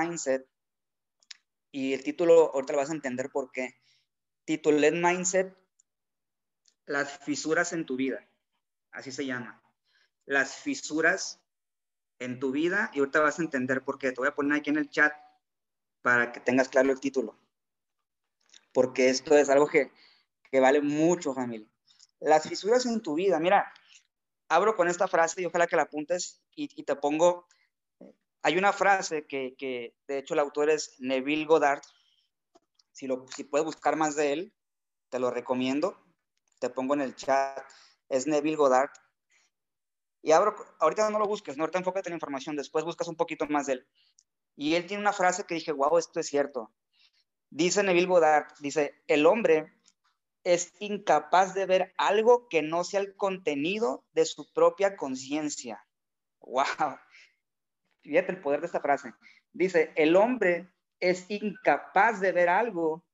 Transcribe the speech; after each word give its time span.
Mindset 0.00 0.48
y 1.72 1.92
el 1.92 2.02
título, 2.02 2.52
ahorita 2.52 2.72
lo 2.72 2.78
vas 2.78 2.90
a 2.90 2.94
entender 2.94 3.30
por 3.30 3.52
qué. 3.52 3.74
Titulé 4.44 4.90
Mindset, 4.90 5.56
las 6.86 7.18
fisuras 7.18 7.72
en 7.72 7.86
tu 7.86 7.96
vida, 7.96 8.28
así 8.90 9.12
se 9.12 9.26
llama. 9.26 9.62
Las 10.26 10.56
fisuras 10.56 11.40
en 12.18 12.40
tu 12.40 12.50
vida 12.50 12.90
y 12.92 12.98
ahorita 12.98 13.20
vas 13.20 13.38
a 13.38 13.42
entender 13.42 13.82
por 13.82 13.98
qué. 13.98 14.12
Te 14.12 14.20
voy 14.20 14.28
a 14.28 14.34
poner 14.34 14.58
aquí 14.58 14.70
en 14.70 14.78
el 14.78 14.90
chat 14.90 15.12
para 16.02 16.32
que 16.32 16.40
tengas 16.40 16.68
claro 16.68 16.90
el 16.90 17.00
título. 17.00 17.38
Porque 18.72 19.08
esto 19.08 19.36
es 19.36 19.48
algo 19.48 19.66
que, 19.66 19.90
que 20.50 20.60
vale 20.60 20.80
mucho, 20.80 21.34
familia. 21.34 21.68
Las 22.20 22.48
fisuras 22.48 22.84
en 22.86 23.00
tu 23.00 23.14
vida, 23.14 23.38
mira, 23.40 23.72
abro 24.48 24.76
con 24.76 24.88
esta 24.88 25.08
frase 25.08 25.40
y 25.40 25.46
ojalá 25.46 25.66
que 25.66 25.76
la 25.76 25.82
apuntes 25.82 26.42
y, 26.54 26.82
te 26.82 26.96
pongo, 26.96 27.46
hay 28.42 28.56
una 28.56 28.72
frase 28.72 29.26
que, 29.26 29.54
que, 29.56 29.94
de 30.06 30.18
hecho 30.18 30.34
el 30.34 30.40
autor 30.40 30.70
es 30.70 30.96
Neville 30.98 31.44
Goddard, 31.44 31.82
si, 32.92 33.06
lo, 33.06 33.26
si 33.34 33.44
puedes 33.44 33.64
buscar 33.64 33.96
más 33.96 34.16
de 34.16 34.32
él, 34.32 34.54
te 35.08 35.18
lo 35.18 35.30
recomiendo, 35.30 35.98
te 36.58 36.70
pongo 36.70 36.94
en 36.94 37.02
el 37.02 37.14
chat, 37.16 37.58
es 38.08 38.26
Neville 38.26 38.56
Goddard. 38.56 38.90
Y 40.22 40.32
abro, 40.32 40.54
ahorita 40.80 41.08
no 41.10 41.18
lo 41.18 41.26
busques, 41.26 41.56
no, 41.56 41.64
ahorita 41.64 41.78
enfócate 41.78 42.08
en 42.08 42.12
la 42.12 42.16
información, 42.16 42.56
después 42.56 42.84
buscas 42.84 43.08
un 43.08 43.16
poquito 43.16 43.46
más 43.46 43.66
de 43.66 43.74
él. 43.74 43.88
Y 44.56 44.74
él 44.74 44.86
tiene 44.86 45.02
una 45.02 45.12
frase 45.12 45.44
que 45.44 45.54
dije, 45.54 45.72
wow, 45.72 45.96
esto 45.96 46.20
es 46.20 46.26
cierto. 46.26 46.72
Dice 47.48 47.82
Neville 47.82 48.06
Goddard, 48.06 48.46
dice, 48.60 49.02
el 49.06 49.26
hombre 49.26 49.72
es 50.44 50.72
incapaz 50.78 51.54
de 51.54 51.66
ver 51.66 51.94
algo 51.96 52.48
que 52.48 52.62
no 52.62 52.84
sea 52.84 53.00
el 53.00 53.16
contenido 53.16 54.04
de 54.12 54.24
su 54.24 54.52
propia 54.52 54.96
conciencia. 54.96 55.86
¡Wow! 56.40 56.98
Fíjate 58.02 58.32
el 58.32 58.40
poder 58.40 58.60
de 58.60 58.66
esta 58.66 58.80
frase. 58.80 59.12
Dice, 59.52 59.92
el 59.96 60.16
hombre 60.16 60.68
es 61.00 61.26
incapaz 61.30 62.20
de 62.20 62.32
ver 62.32 62.48
algo 62.48 63.04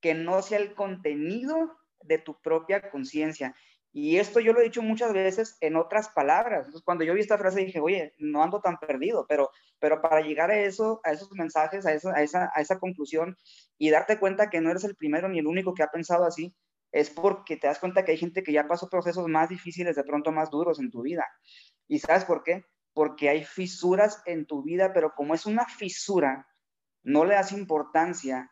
que 0.00 0.14
no 0.14 0.42
sea 0.42 0.58
el 0.58 0.74
contenido 0.74 1.76
de 2.02 2.18
tu 2.18 2.40
propia 2.40 2.90
conciencia. 2.90 3.54
Y 3.92 4.18
esto 4.18 4.40
yo 4.40 4.52
lo 4.52 4.60
he 4.60 4.64
dicho 4.64 4.82
muchas 4.82 5.14
veces 5.14 5.56
en 5.60 5.74
otras 5.74 6.10
palabras. 6.10 6.66
Entonces, 6.66 6.84
cuando 6.84 7.04
yo 7.04 7.14
vi 7.14 7.22
esta 7.22 7.38
frase 7.38 7.64
dije, 7.64 7.80
oye, 7.80 8.12
no 8.18 8.42
ando 8.42 8.60
tan 8.60 8.76
perdido, 8.76 9.24
pero, 9.26 9.50
pero 9.78 10.02
para 10.02 10.20
llegar 10.20 10.50
a 10.50 10.58
eso, 10.58 11.00
a 11.02 11.12
esos 11.12 11.30
mensajes, 11.32 11.86
a 11.86 11.94
esa, 11.94 12.14
a, 12.14 12.22
esa, 12.22 12.52
a 12.54 12.60
esa 12.60 12.78
conclusión 12.78 13.36
y 13.78 13.88
darte 13.88 14.18
cuenta 14.18 14.50
que 14.50 14.60
no 14.60 14.70
eres 14.70 14.84
el 14.84 14.96
primero 14.96 15.28
ni 15.30 15.38
el 15.38 15.46
único 15.46 15.72
que 15.72 15.82
ha 15.82 15.90
pensado 15.90 16.26
así, 16.26 16.54
es 16.92 17.08
porque 17.10 17.56
te 17.56 17.66
das 17.66 17.78
cuenta 17.78 18.04
que 18.04 18.12
hay 18.12 18.18
gente 18.18 18.42
que 18.42 18.52
ya 18.52 18.68
pasó 18.68 18.88
procesos 18.88 19.28
más 19.28 19.48
difíciles, 19.48 19.96
de 19.96 20.04
pronto 20.04 20.30
más 20.30 20.50
duros 20.50 20.78
en 20.78 20.90
tu 20.90 21.02
vida. 21.02 21.26
¿Y 21.88 21.98
sabes 21.98 22.24
por 22.24 22.42
qué? 22.42 22.64
Porque 22.96 23.28
hay 23.28 23.44
fisuras 23.44 24.22
en 24.24 24.46
tu 24.46 24.62
vida, 24.62 24.94
pero 24.94 25.14
como 25.14 25.34
es 25.34 25.44
una 25.44 25.66
fisura, 25.66 26.48
no 27.02 27.26
le 27.26 27.34
das 27.34 27.52
importancia 27.52 28.50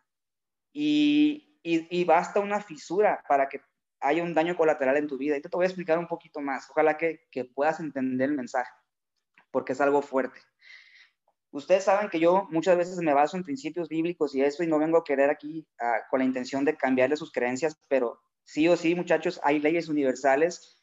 y, 0.71 1.59
y, 1.63 2.03
basta 2.03 2.39
una 2.41 2.61
fisura 2.61 3.23
para 3.27 3.49
que 3.49 3.61
haya 4.01 4.21
un 4.21 4.35
daño 4.35 4.55
colateral 4.55 4.97
en 4.97 5.07
tu 5.07 5.17
vida. 5.17 5.35
Y 5.35 5.41
te, 5.41 5.49
voy 5.51 5.63
a 5.63 5.67
explicar 5.67 5.97
un 5.97 6.07
poquito 6.07 6.41
más. 6.41 6.69
Ojalá 6.69 6.95
que, 6.95 7.21
que 7.31 7.45
puedas 7.45 7.79
entender 7.79 8.29
el 8.29 8.35
mensaje, 8.35 8.69
porque 9.49 9.73
es 9.73 9.81
algo 9.81 10.03
fuerte. 10.03 10.39
Ustedes 11.49 11.85
saben 11.85 12.09
que 12.11 12.19
yo 12.19 12.47
muchas 12.51 12.77
veces 12.77 12.99
me 12.99 13.15
baso 13.15 13.37
en 13.37 13.43
principios 13.43 13.89
bíblicos 13.89 14.35
y 14.35 14.43
eso, 14.43 14.61
y 14.61 14.67
no 14.67 14.77
vengo 14.77 14.99
a 14.99 15.03
querer 15.03 15.31
aquí 15.31 15.67
ah, 15.79 16.01
con 16.11 16.19
la 16.19 16.25
intención 16.25 16.65
de 16.65 16.77
cambiarle 16.77 17.17
sus 17.17 17.31
creencias, 17.31 17.81
pero 17.87 18.21
sí 18.43 18.67
o 18.67 18.77
sí, 18.77 18.93
muchachos, 18.93 19.41
hay 19.43 19.57
leyes 19.57 19.89
universales 19.89 20.77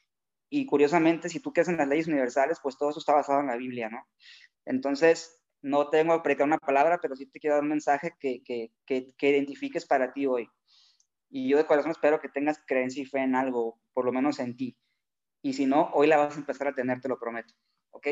y 0.53 0.67
curiosamente, 0.67 1.29
si 1.29 1.41
tú 1.41 1.53
crees 1.53 1.69
en 1.69 1.79
las 1.79 1.89
leyes 1.89 2.09
universales, 2.09 2.59
pues 2.63 2.77
todo 2.77 2.91
eso 2.91 2.99
está 2.99 3.15
basado 3.15 3.41
en 3.41 3.47
la 3.47 3.57
Biblia, 3.57 3.89
¿no? 3.89 4.07
Entonces, 4.65 5.43
no 5.63 5.89
tengo 5.89 6.17
que 6.17 6.23
predicar 6.23 6.47
una 6.47 6.59
palabra, 6.59 6.99
pero 7.01 7.17
sí 7.17 7.27
te 7.27 7.41
quiero 7.41 7.57
dar 7.57 7.63
un 7.63 7.71
mensaje 7.71 8.15
que, 8.21 8.43
que, 8.45 8.71
que, 8.85 9.15
que 9.17 9.31
identifiques 9.31 9.87
para 9.87 10.13
ti 10.13 10.27
hoy. 10.27 10.49
Y 11.31 11.49
yo 11.49 11.57
de 11.57 11.67
corazón 11.67 11.91
espero 11.91 12.21
que 12.21 12.29
tengas 12.29 12.63
creencia 12.67 13.03
y 13.03 13.07
fe 13.07 13.21
en 13.21 13.35
algo, 13.35 13.81
por 13.95 14.05
lo 14.05 14.13
menos 14.13 14.39
en 14.41 14.57
ti. 14.57 14.77
Y 15.41 15.55
si 15.55 15.67
no, 15.67 15.91
hoy 15.95 16.07
la 16.07 16.19
vas 16.19 16.37
a 16.37 16.41
empezar 16.41 16.69
a 16.69 16.75
tener, 16.75 17.01
te 17.01 17.09
lo 17.09 17.19
prometo. 17.19 17.55
¿Ok? 17.91 18.09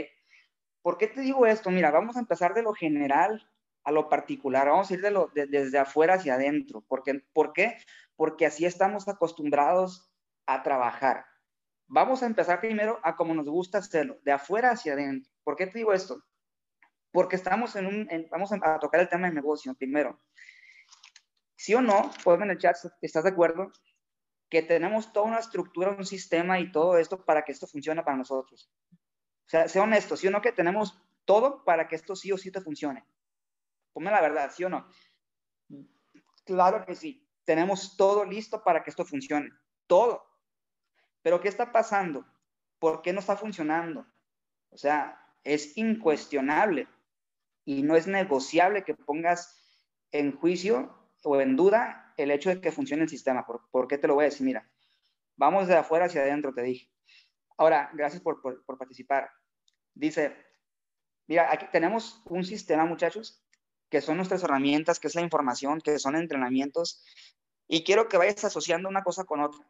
¿Por 0.82 0.96
qué 0.96 1.08
te 1.08 1.20
digo 1.20 1.46
esto? 1.46 1.70
Mira, 1.70 1.90
vamos 1.90 2.16
a 2.16 2.20
empezar 2.20 2.54
de 2.54 2.62
lo 2.62 2.72
general 2.72 3.46
a 3.84 3.92
lo 3.92 4.08
particular. 4.08 4.68
Vamos 4.68 4.90
a 4.90 4.94
ir 4.94 5.02
de 5.02 5.10
lo, 5.10 5.30
desde 5.34 5.78
afuera 5.78 6.14
hacia 6.14 6.34
adentro. 6.34 6.80
¿Por 6.82 7.02
qué? 7.02 7.20
¿Por 7.32 7.52
qué? 7.52 7.76
porque 8.20 8.44
así 8.44 8.66
estamos 8.66 9.08
acostumbrados 9.08 10.12
a 10.44 10.62
trabajar. 10.62 11.24
Vamos 11.92 12.22
a 12.22 12.26
empezar 12.26 12.60
primero 12.60 13.00
a 13.02 13.16
como 13.16 13.34
nos 13.34 13.48
gusta 13.48 13.78
hacerlo, 13.78 14.18
de 14.22 14.30
afuera 14.30 14.70
hacia 14.70 14.92
adentro. 14.92 15.32
¿Por 15.42 15.56
qué 15.56 15.66
te 15.66 15.78
digo 15.78 15.92
esto? 15.92 16.22
Porque 17.10 17.34
estamos 17.34 17.74
en 17.74 17.86
un, 17.86 18.08
vamos 18.30 18.52
a 18.52 18.78
tocar 18.78 19.00
el 19.00 19.08
tema 19.08 19.28
de 19.28 19.34
negocio 19.34 19.74
primero. 19.74 20.20
¿Sí 21.56 21.74
o 21.74 21.82
no? 21.82 22.10
Ponme 22.22 22.44
en 22.44 22.52
el 22.52 22.58
chat, 22.58 22.76
¿estás 23.02 23.24
de 23.24 23.30
acuerdo? 23.30 23.72
Que 24.48 24.62
tenemos 24.62 25.12
toda 25.12 25.26
una 25.26 25.40
estructura, 25.40 25.90
un 25.90 26.06
sistema 26.06 26.60
y 26.60 26.70
todo 26.70 26.96
esto 26.96 27.24
para 27.24 27.42
que 27.42 27.52
esto 27.52 27.66
funcione 27.66 28.04
para 28.04 28.16
nosotros. 28.16 28.70
O 28.92 29.48
sea, 29.48 29.68
sé 29.68 29.80
honesto, 29.80 30.16
¿sí 30.16 30.28
o 30.28 30.30
no? 30.30 30.40
Que 30.40 30.52
tenemos 30.52 31.02
todo 31.24 31.64
para 31.64 31.88
que 31.88 31.96
esto 31.96 32.14
sí 32.14 32.30
o 32.30 32.38
sí 32.38 32.52
te 32.52 32.60
funcione. 32.60 33.04
Ponme 33.92 34.12
la 34.12 34.20
verdad, 34.20 34.52
¿sí 34.54 34.62
o 34.62 34.68
no? 34.68 34.86
Claro 36.44 36.86
que 36.86 36.94
sí 36.94 37.26
tenemos 37.44 37.96
todo 37.96 38.24
listo 38.24 38.62
para 38.62 38.84
que 38.84 38.90
esto 38.90 39.04
funcione, 39.04 39.50
todo. 39.88 40.29
Pero 41.22 41.40
¿qué 41.40 41.48
está 41.48 41.72
pasando? 41.72 42.24
¿Por 42.78 43.02
qué 43.02 43.12
no 43.12 43.20
está 43.20 43.36
funcionando? 43.36 44.06
O 44.70 44.78
sea, 44.78 45.20
es 45.44 45.76
incuestionable 45.76 46.88
y 47.64 47.82
no 47.82 47.96
es 47.96 48.06
negociable 48.06 48.84
que 48.84 48.94
pongas 48.94 49.56
en 50.12 50.36
juicio 50.36 50.94
o 51.24 51.40
en 51.40 51.56
duda 51.56 52.14
el 52.16 52.30
hecho 52.30 52.50
de 52.50 52.60
que 52.60 52.72
funcione 52.72 53.02
el 53.02 53.08
sistema. 53.08 53.46
¿Por, 53.46 53.88
qué 53.88 53.98
te 53.98 54.06
lo 54.06 54.14
voy 54.14 54.22
a 54.22 54.28
decir? 54.28 54.46
Mira, 54.46 54.70
vamos 55.36 55.68
de 55.68 55.76
afuera 55.76 56.06
hacia 56.06 56.22
adentro, 56.22 56.54
te 56.54 56.62
dije. 56.62 56.90
Ahora, 57.56 57.90
gracias 57.92 58.22
por, 58.22 58.40
por 58.40 58.78
participar. 58.78 59.30
Dice, 59.94 60.36
mira, 61.26 61.52
aquí 61.52 61.66
tenemos 61.70 62.22
un 62.26 62.44
sistema, 62.44 62.86
muchachos, 62.86 63.44
que 63.90 64.00
son 64.00 64.16
nuestras 64.16 64.42
herramientas, 64.44 65.00
que 65.00 65.08
es 65.08 65.14
la 65.14 65.20
información, 65.20 65.80
que 65.80 65.98
son 65.98 66.16
entrenamientos, 66.16 67.04
y 67.68 67.84
quiero 67.84 68.08
que 68.08 68.16
vayas 68.16 68.44
asociando 68.44 68.88
una 68.88 69.02
cosa 69.02 69.24
con 69.24 69.40
otra, 69.40 69.64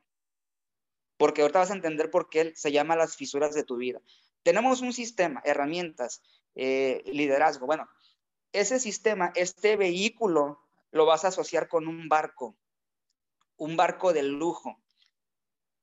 porque 1.20 1.42
ahorita 1.42 1.58
vas 1.58 1.70
a 1.70 1.74
entender 1.74 2.10
por 2.10 2.30
qué 2.30 2.54
se 2.56 2.72
llama 2.72 2.96
las 2.96 3.14
fisuras 3.14 3.54
de 3.54 3.62
tu 3.62 3.76
vida. 3.76 4.00
Tenemos 4.42 4.80
un 4.80 4.94
sistema, 4.94 5.42
herramientas, 5.44 6.22
eh, 6.54 7.02
liderazgo. 7.04 7.66
Bueno, 7.66 7.86
ese 8.52 8.80
sistema, 8.80 9.30
este 9.34 9.76
vehículo, 9.76 10.66
lo 10.90 11.04
vas 11.04 11.26
a 11.26 11.28
asociar 11.28 11.68
con 11.68 11.86
un 11.88 12.08
barco, 12.08 12.56
un 13.58 13.76
barco 13.76 14.14
de 14.14 14.22
lujo, 14.22 14.82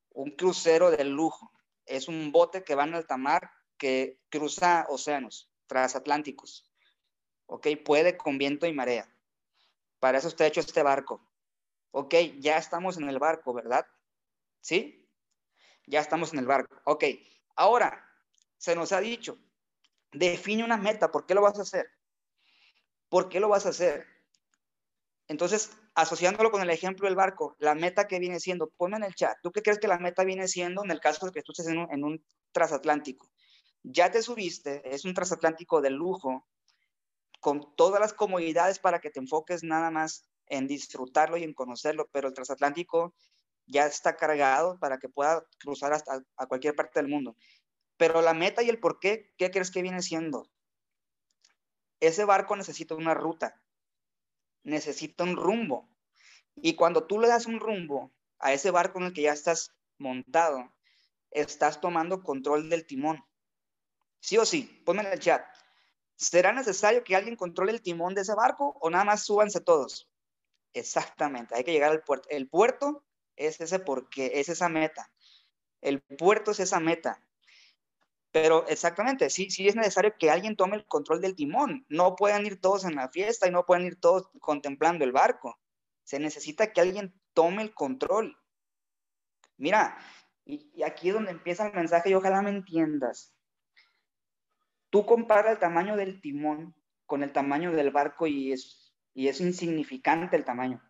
un 0.10 0.32
crucero 0.32 0.90
de 0.90 1.04
lujo. 1.04 1.52
Es 1.86 2.08
un 2.08 2.32
bote 2.32 2.64
que 2.64 2.74
va 2.74 2.86
en 2.86 2.96
alta 2.96 3.18
mar 3.18 3.52
que 3.78 4.20
cruza 4.30 4.88
océanos 4.90 5.52
transatlánticos. 5.68 6.70
¿Ok? 7.46 7.68
Puede 7.86 8.18
con 8.18 8.40
viento 8.40 8.66
y 8.66 8.74
marea. 8.74 9.08
Para 10.00 10.18
eso 10.18 10.30
está 10.30 10.48
hecho 10.48 10.62
este 10.62 10.82
barco 10.82 11.22
ok, 11.98 12.14
ya 12.40 12.58
estamos 12.58 12.98
en 12.98 13.10
el 13.10 13.18
barco, 13.18 13.54
¿verdad? 13.54 13.86
¿Sí? 14.62 15.07
Ya 15.88 16.02
estamos 16.02 16.34
en 16.34 16.40
el 16.40 16.46
barco. 16.46 16.76
Ok, 16.86 17.06
ahora 17.56 18.06
se 18.58 18.76
nos 18.76 18.92
ha 18.92 19.00
dicho, 19.00 19.40
define 20.12 20.64
una 20.64 20.78
meta, 20.78 21.12
¿por 21.12 21.26
qué 21.26 21.34
lo 21.34 21.42
vas 21.42 21.58
a 21.58 21.64
hacer? 21.64 21.90
¿Por 23.10 23.30
qué 23.30 23.40
lo 23.40 23.50
vas 23.50 23.66
a 23.66 23.70
hacer? 23.70 24.06
Entonces, 25.30 25.72
asociándolo 25.96 26.52
con 26.52 26.62
el 26.62 26.70
ejemplo 26.70 27.08
del 27.08 27.16
barco, 27.16 27.56
la 27.60 27.74
meta 27.74 28.08
que 28.08 28.20
viene 28.20 28.40
siendo, 28.40 28.70
ponme 28.70 28.98
en 28.98 29.04
el 29.04 29.16
chat, 29.16 29.38
¿tú 29.42 29.52
qué 29.52 29.62
crees 29.62 29.80
que 29.80 29.88
la 29.88 29.98
meta 29.98 30.24
viene 30.24 30.48
siendo 30.48 30.84
en 30.84 30.92
el 30.92 31.00
caso 31.00 31.26
de 31.26 31.32
que 31.32 31.42
tú 31.42 31.54
estés 31.54 31.68
en 31.68 31.80
un, 31.80 31.92
en 31.92 32.04
un 32.04 32.24
transatlántico? 32.52 33.30
Ya 33.84 34.12
te 34.12 34.22
subiste, 34.22 34.82
es 34.94 35.06
un 35.06 35.14
transatlántico 35.14 35.82
de 35.82 35.90
lujo, 35.90 36.46
con 37.40 37.76
todas 37.76 38.02
las 38.02 38.14
comodidades 38.14 38.80
para 38.80 39.00
que 39.00 39.10
te 39.10 39.20
enfoques 39.20 39.64
nada 39.64 39.92
más 39.92 40.28
en 40.48 40.68
disfrutarlo 40.68 41.38
y 41.38 41.44
en 41.44 41.54
conocerlo, 41.54 42.10
pero 42.12 42.28
el 42.28 42.34
transatlántico 42.34 43.14
ya 43.68 43.86
está 43.86 44.16
cargado 44.16 44.80
para 44.80 44.98
que 44.98 45.10
pueda 45.10 45.46
cruzar 45.60 45.94
hasta 45.94 46.24
a 46.38 46.46
cualquier 46.48 46.76
parte 46.76 47.00
del 47.00 47.10
mundo. 47.10 47.36
Pero 47.98 48.22
la 48.22 48.34
meta 48.34 48.64
y 48.64 48.70
el 48.70 48.80
por 48.80 49.00
qué, 49.00 49.34
¿qué 49.38 49.52
crees 49.52 49.72
que 49.72 49.82
viene 49.82 50.02
siendo? 50.02 50.50
Ese 52.00 52.26
barco 52.26 52.56
necesita 52.56 52.96
una 52.96 53.14
ruta, 53.14 53.62
necesita 54.64 55.24
un 55.24 55.36
rumbo. 55.36 55.90
Y 56.56 56.76
cuando 56.76 57.06
tú 57.06 57.20
le 57.20 57.28
das 57.28 57.46
un 57.46 57.60
rumbo 57.60 58.12
a 58.40 58.54
ese 58.54 58.72
barco 58.72 59.00
en 59.00 59.06
el 59.06 59.14
que 59.14 59.24
ya 59.24 59.34
estás 59.34 59.76
montado, 59.98 60.72
estás 61.32 61.82
tomando 61.82 62.24
control 62.24 62.70
del 62.70 62.86
timón. 62.86 63.24
Sí 64.20 64.38
o 64.38 64.46
sí, 64.46 64.82
ponme 64.86 65.02
en 65.02 65.14
el 65.14 65.20
chat. 65.20 65.44
¿Será 66.16 66.52
necesario 66.52 67.04
que 67.04 67.16
alguien 67.16 67.36
controle 67.36 67.72
el 67.72 67.82
timón 67.82 68.16
de 68.16 68.22
ese 68.22 68.34
barco 68.34 68.78
o 68.80 68.90
nada 68.90 69.06
más 69.06 69.24
súbanse 69.26 69.62
todos? 69.62 70.10
Exactamente, 70.74 71.56
hay 71.56 71.64
que 71.64 71.72
llegar 71.72 71.92
al 71.92 72.04
puerto. 72.04 72.28
El 72.30 72.48
puerto 72.50 73.07
es 73.38 73.62
ese 73.62 73.80
porque 73.80 74.32
es 74.36 74.50
esa 74.50 74.68
meta. 74.68 75.12
El 75.82 76.02
puerto 76.02 76.52
es 76.52 76.60
esa 76.60 76.80
meta. 76.80 77.24
Pero 78.32 78.68
exactamente, 78.68 79.30
sí, 79.30 79.50
sí 79.50 79.68
es 79.68 79.76
necesario 79.76 80.16
que 80.20 80.30
alguien 80.30 80.56
tome 80.56 80.76
el 80.76 80.86
control 80.86 81.22
del 81.22 81.36
timón. 81.36 81.86
No 81.90 82.16
pueden 82.16 82.46
ir 82.46 82.60
todos 82.60 82.84
en 82.84 82.96
la 82.96 83.10
fiesta 83.10 83.48
y 83.48 83.52
no 83.52 83.66
pueden 83.66 83.86
ir 83.86 84.00
todos 84.00 84.30
contemplando 84.40 85.06
el 85.06 85.12
barco. 85.12 85.58
Se 86.04 86.20
necesita 86.20 86.72
que 86.72 86.82
alguien 86.82 87.14
tome 87.34 87.64
el 87.64 87.74
control. 87.74 88.38
Mira, 89.58 89.98
y, 90.46 90.84
aquí 90.84 91.10
es 91.10 91.14
donde 91.14 91.32
empieza 91.32 91.68
el 91.68 91.74
mensaje 91.74 92.10
y 92.10 92.14
ojalá 92.14 92.42
me 92.42 92.50
entiendas. 92.50 93.34
Tú 94.90 95.06
compara 95.06 95.52
el 95.52 95.60
tamaño 95.60 95.98
del 95.98 96.22
timón 96.22 96.76
con 97.06 97.24
el 97.24 97.34
tamaño 97.34 97.72
del 97.72 97.92
barco 97.92 98.28
y 98.28 98.52
es, 98.52 98.94
y 99.14 99.28
es 99.28 99.42
insignificante 99.42 100.36
el 100.36 100.46
tamaño. 100.46 100.82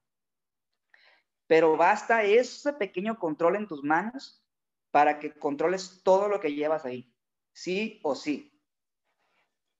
Pero 1.47 1.77
basta 1.77 2.23
ese 2.23 2.73
pequeño 2.73 3.17
control 3.17 3.55
en 3.55 3.67
tus 3.67 3.83
manos 3.83 4.44
para 4.91 5.19
que 5.19 5.33
controles 5.33 6.01
todo 6.03 6.27
lo 6.27 6.39
que 6.39 6.53
llevas 6.53 6.85
ahí. 6.85 7.13
Sí 7.53 7.99
o 8.03 8.15
sí. 8.15 8.53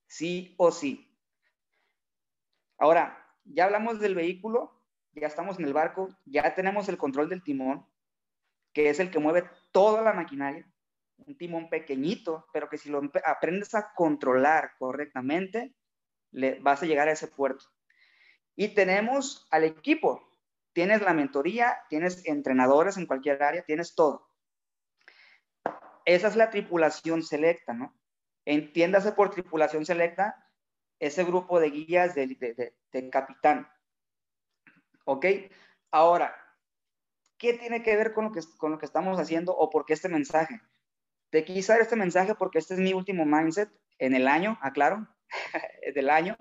Sí 0.08 0.56
o 0.58 0.72
sí. 0.72 1.08
Ahora, 2.78 3.18
ya 3.44 3.66
hablamos 3.66 4.00
del 4.00 4.16
vehículo, 4.16 4.72
ya 5.14 5.28
estamos 5.28 5.60
en 5.60 5.66
el 5.66 5.74
barco, 5.74 6.10
ya 6.26 6.54
tenemos 6.56 6.88
el 6.90 6.98
control 6.98 7.30
del 7.30 7.44
timón, 7.44 7.86
que 8.74 8.90
es 8.90 9.00
el 9.00 9.12
que 9.12 9.20
mueve 9.20 9.50
toda 9.72 10.02
la 10.02 10.14
maquinaria. 10.14 10.66
Un 11.18 11.36
timón 11.36 11.70
pequeñito, 11.70 12.46
pero 12.54 12.70
que 12.70 12.78
si 12.78 12.90
lo 12.90 13.02
aprendes 13.26 13.74
a 13.74 13.94
controlar 13.94 14.74
correctamente, 14.78 15.74
le, 16.32 16.60
vas 16.60 16.84
a 16.84 16.86
llegar 16.86 17.08
a 17.08 17.14
ese 17.14 17.28
puerto. 17.28 17.66
Y 18.56 18.70
tenemos 18.70 19.48
al 19.50 19.64
equipo. 19.64 20.27
Tienes 20.78 21.02
la 21.02 21.16
mentoría, 21.16 21.76
tienes 21.90 22.24
entrenadores 22.28 22.98
en 22.98 23.08
cualquier 23.08 23.42
área, 23.42 23.64
tienes 23.64 23.96
todo 23.96 24.28
esa 26.08 26.30
es 26.30 26.38
la 26.38 26.50
tripulación 26.50 27.22
selecta, 27.22 27.74
¿no? 27.74 27.94
Entiéndase 28.46 29.12
por 29.12 29.30
tripulación 29.30 29.86
selecta 29.86 30.42
ese 31.00 31.26
grupo 31.26 31.60
de 31.60 31.70
guías 31.70 32.16
de, 32.16 33.10
capitán. 33.12 33.68
¿Ok? 35.04 35.26
Ahora, 35.92 36.34
¿qué 37.38 37.56
tiene 37.56 37.84
que 37.84 37.98
ver 37.98 38.14
con 38.14 38.26
lo 38.26 38.32
que, 38.32 38.40
con 38.58 38.72
lo 38.72 38.78
que 38.78 38.86
estamos 38.86 39.20
haciendo 39.20 39.54
o 39.54 39.70
por 39.70 39.84
qué 39.84 39.94
este 39.94 40.08
mensaje? 40.08 40.62
Te 41.30 41.44
quise 41.44 41.74
dar 41.74 41.82
este 41.82 41.98
mensaje 41.98 42.36
porque 42.36 42.60
este 42.60 42.76
es 42.76 42.80
mi 42.80 42.94
último 42.94 43.26
mindset 43.26 43.70
en 43.98 44.16
el 44.16 44.30
año, 44.30 44.58
aclaro, 44.62 45.08
del 45.94 46.10
año. 46.10 46.38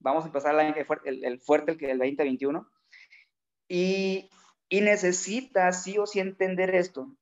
Vamos 0.00 0.24
a 0.24 0.26
empezar 0.26 0.54
el, 0.54 0.60
año, 0.60 0.74
el, 1.04 1.24
el 1.24 1.40
fuerte, 1.40 1.76
el, 1.78 1.84
el 1.84 1.98
2021. 1.98 2.68
Y, 3.68 4.30
y 4.68 4.80
necesitas 4.80 5.82
sí 5.82 5.98
o 5.98 6.06
sí 6.06 6.20
entender 6.20 6.74
esto, 6.74 7.14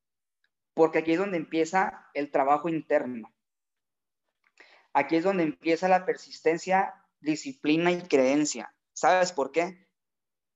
porque 0.74 0.98
aquí 0.98 1.12
es 1.12 1.18
donde 1.18 1.36
empieza 1.36 2.08
el 2.14 2.30
trabajo 2.30 2.68
interno. 2.68 3.32
Aquí 4.92 5.16
es 5.16 5.24
donde 5.24 5.44
empieza 5.44 5.88
la 5.88 6.04
persistencia, 6.04 6.94
disciplina 7.20 7.92
y 7.92 8.02
creencia. 8.02 8.74
¿Sabes 8.92 9.32
por 9.32 9.52
qué? 9.52 9.86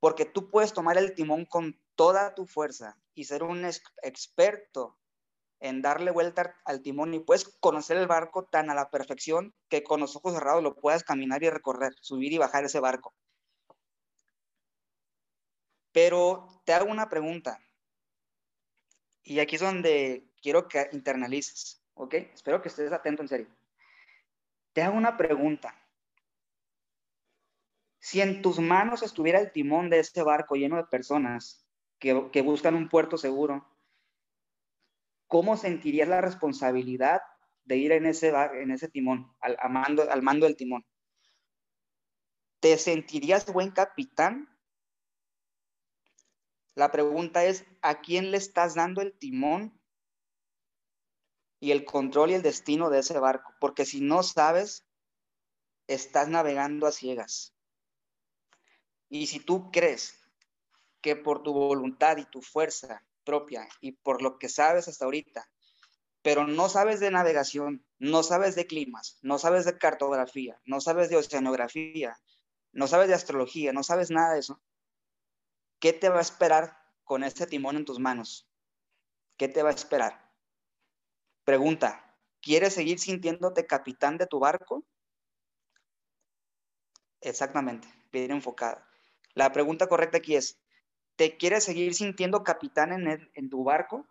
Porque 0.01 0.27
tú 0.27 0.51
puedes 0.51 0.73
tomar 0.73 0.99
el 0.99 1.15
timón 1.15 1.47
con 1.47 1.81
toda 1.95 2.35
tu 2.35 2.47
fuerza 2.47 2.99
y 3.15 3.25
ser 3.25 3.43
un 3.43 3.65
experto 4.03 4.99
en 5.61 5.81
darle 5.81 6.11
vuelta 6.11 6.55
al 6.65 6.83
timón 6.83 7.15
y 7.15 7.21
puedes 7.21 7.57
conocer 7.61 7.97
el 7.97 8.07
barco 8.07 8.45
tan 8.45 8.69
a 8.69 8.75
la 8.75 8.91
perfección 8.91 9.55
que 9.69 9.83
con 9.83 10.01
los 10.01 10.15
ojos 10.17 10.35
cerrados 10.35 10.63
lo 10.63 10.77
puedas 10.77 11.03
caminar 11.03 11.43
y 11.43 11.51
recorrer, 11.51 11.95
subir 12.01 12.33
y 12.33 12.39
bajar 12.39 12.65
ese 12.65 12.81
barco. 12.81 13.15
Pero 15.97 16.47
te 16.67 16.75
hago 16.75 16.91
una 16.91 17.09
pregunta. 17.09 17.59
Y 19.23 19.39
aquí 19.39 19.55
es 19.55 19.63
donde 19.63 20.29
quiero 20.43 20.69
que 20.69 20.91
internalices, 20.93 21.83
¿ok? 21.95 22.13
Espero 22.35 22.61
que 22.61 22.69
estés 22.69 22.93
atento 22.93 23.23
en 23.23 23.29
serio. 23.29 23.47
Te 24.75 24.83
hago 24.83 24.95
una 24.95 25.17
pregunta. 25.17 25.75
Si 27.99 28.21
en 28.21 28.43
tus 28.43 28.59
manos 28.59 29.03
estuviera 29.03 29.41
el 29.41 29.53
timón 29.53 29.89
de 29.89 30.01
ese 30.01 30.23
barco 30.23 30.55
lleno 30.55 30.77
de 30.77 30.85
personas 30.85 31.67
que, 31.99 32.13
buscan 32.43 32.75
un 32.75 32.91
puerto 32.91 33.17
seguro, 33.17 33.67
¿cómo 35.27 35.57
sentirías 35.57 36.09
la 36.09 36.21
responsabilidad 36.21 37.23
de 37.65 37.79
ir 37.79 37.93
en 37.93 38.05
ese, 38.05 38.35
en 38.53 38.71
ese 38.71 38.89
timón, 38.89 39.35
al, 39.41 39.57
mando, 39.71 40.11
al 40.11 40.21
mando 40.21 40.45
del 40.45 40.57
timón? 40.57 40.85
¿Te 42.61 42.77
sentirías 42.77 43.51
buen 43.51 43.71
capitán 43.71 44.56
la 46.77 46.93
pregunta 46.93 47.45
es, 47.45 47.65
¿a 47.81 48.01
quién 48.03 48.31
le 48.31 48.37
estás 48.37 48.75
dando 48.75 49.01
el 49.01 49.19
timón 49.19 49.81
y 51.59 51.71
el 51.71 51.87
control 51.87 52.31
y 52.31 52.35
el 52.35 52.43
destino 52.43 52.91
de 52.91 52.99
ese 52.99 53.19
barco? 53.19 53.55
Porque 53.59 53.87
si 53.87 54.03
no 54.03 54.23
sabes, 54.23 54.87
estás 55.89 56.29
navegando 56.29 56.87
a 56.87 56.93
ciegas. 56.93 57.55
Y 59.09 59.27
si 59.27 59.41
tú 59.41 59.71
crees 59.71 60.21
que 61.01 61.17
por 61.17 61.43
tu 61.43 61.55
voluntad 61.55 62.19
y 62.19 62.27
tu 62.27 62.43
fuerza 62.43 63.03
propia 63.25 63.67
y 63.81 63.93
por 63.93 64.21
lo 64.21 64.39
que 64.39 64.51
sabes 64.51 64.87
hasta 64.87 65.07
ahorita, 65.07 65.49
pero 66.21 66.47
no 66.47 66.69
sabes 66.69 67.01
de 67.01 67.11
navegación, 67.11 67.87
no 67.99 68.23
sabes 68.23 68.55
de 68.55 68.67
climas, 68.67 69.19
no 69.23 69.39
sabes 69.39 69.65
de 69.65 69.79
cartografía, 69.79 70.61
no 70.67 70.83
sabes 70.83 71.09
de 71.09 71.17
oceanografía, 71.17 72.21
no 72.73 72.87
sabes 72.87 73.09
de 73.09 73.15
astrología, 73.15 73.73
no 73.73 73.83
sabes 73.83 74.11
nada 74.11 74.35
de 74.35 74.41
eso, 74.41 74.61
¿Qué 75.79 75.93
te 75.93 76.09
va 76.09 76.19
a 76.19 76.23
esperar 76.23 76.79
con 77.05 77.23
este 77.23 77.47
timón 77.47 77.77
en 77.77 77.85
tus 77.85 77.99
manos? 77.99 78.49
¿Qué 79.37 79.49
te 79.49 79.63
va 79.63 79.71
a 79.71 79.75
esperar? 79.75 80.33
Pregunta, 81.45 82.19
¿quieres 82.41 82.75
seguir 82.75 82.99
sintiéndote 82.99 83.67
capitán 83.67 84.17
de 84.19 84.27
tu 84.27 84.39
barco? 84.39 84.85
Exactamente, 87.21 87.89
bien 88.11 88.31
enfocada. 88.31 88.89
La 89.35 89.53
pregunta 89.53 89.87
correcta 89.87 90.19
aquí 90.19 90.37
es, 90.37 90.59
¿te 91.17 91.37
quieres 91.37 91.65
seguir 91.65 91.95
sintiendo 91.95 92.43
capitán 92.43 92.93
en, 92.93 93.31
en 93.35 93.51
tu 93.51 93.63
barco? 93.65 94.07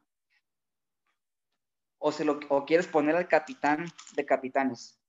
¿O, 1.97 2.11
se 2.11 2.23
lo, 2.23 2.39
¿O 2.49 2.65
quieres 2.65 2.87
poner 2.87 3.15
al 3.15 3.27
capitán 3.27 3.85
de 4.15 4.25
capitanes? 4.25 4.99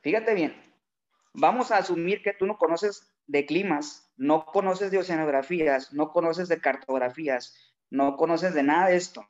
Fíjate 0.00 0.34
bien, 0.34 0.60
vamos 1.32 1.70
a 1.70 1.78
asumir 1.78 2.22
que 2.22 2.32
tú 2.32 2.46
no 2.46 2.58
conoces 2.58 3.15
de 3.26 3.46
climas, 3.46 4.12
no 4.16 4.46
conoces 4.46 4.90
de 4.90 4.98
oceanografías, 4.98 5.92
no 5.92 6.10
conoces 6.10 6.48
de 6.48 6.60
cartografías, 6.60 7.54
no 7.90 8.16
conoces 8.16 8.54
de 8.54 8.62
nada 8.62 8.88
de 8.88 8.96
esto, 8.96 9.26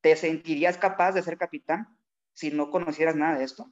¿te 0.00 0.16
sentirías 0.16 0.78
capaz 0.78 1.12
de 1.12 1.22
ser 1.22 1.38
capitán 1.38 1.96
si 2.34 2.50
no 2.50 2.70
conocieras 2.70 3.16
nada 3.16 3.38
de 3.38 3.44
esto? 3.44 3.70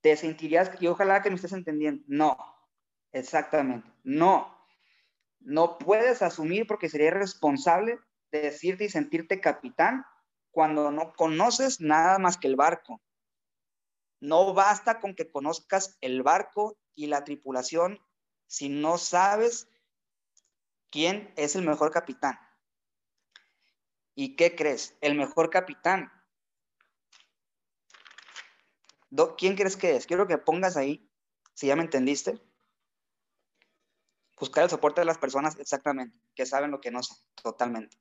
¿Te 0.00 0.16
sentirías, 0.16 0.70
y 0.80 0.86
ojalá 0.86 1.22
que 1.22 1.30
me 1.30 1.36
estés 1.36 1.52
entendiendo, 1.52 2.04
no, 2.06 2.36
exactamente, 3.12 3.90
no. 4.04 4.54
No 5.40 5.78
puedes 5.78 6.22
asumir 6.22 6.66
porque 6.66 6.88
sería 6.88 7.12
responsable 7.12 7.98
de 8.32 8.40
decirte 8.40 8.84
y 8.84 8.88
sentirte 8.88 9.40
capitán 9.40 10.04
cuando 10.50 10.90
no 10.90 11.12
conoces 11.14 11.80
nada 11.80 12.18
más 12.18 12.36
que 12.36 12.48
el 12.48 12.56
barco. 12.56 13.00
No 14.20 14.54
basta 14.54 15.00
con 15.00 15.14
que 15.14 15.30
conozcas 15.30 15.98
el 16.00 16.22
barco 16.22 16.76
y 16.96 17.06
la 17.06 17.22
tripulación 17.22 18.00
si 18.46 18.68
no 18.68 18.98
sabes 18.98 19.68
quién 20.90 21.32
es 21.36 21.54
el 21.54 21.64
mejor 21.64 21.92
capitán. 21.92 22.38
¿Y 24.14 24.34
qué 24.34 24.56
crees? 24.56 24.96
El 25.00 25.14
mejor 25.14 25.50
capitán. 25.50 26.10
¿Quién 29.38 29.56
crees 29.56 29.76
que 29.76 29.96
es? 29.96 30.06
Quiero 30.06 30.26
que 30.26 30.38
pongas 30.38 30.76
ahí, 30.76 31.08
si 31.54 31.66
ya 31.66 31.76
me 31.76 31.82
entendiste. 31.82 32.40
Buscar 34.38 34.64
el 34.64 34.70
soporte 34.70 35.00
de 35.00 35.06
las 35.06 35.18
personas 35.18 35.58
exactamente, 35.58 36.18
que 36.34 36.44
saben 36.44 36.70
lo 36.70 36.80
que 36.80 36.90
no 36.90 37.02
saben, 37.02 37.22
totalmente. 37.42 37.96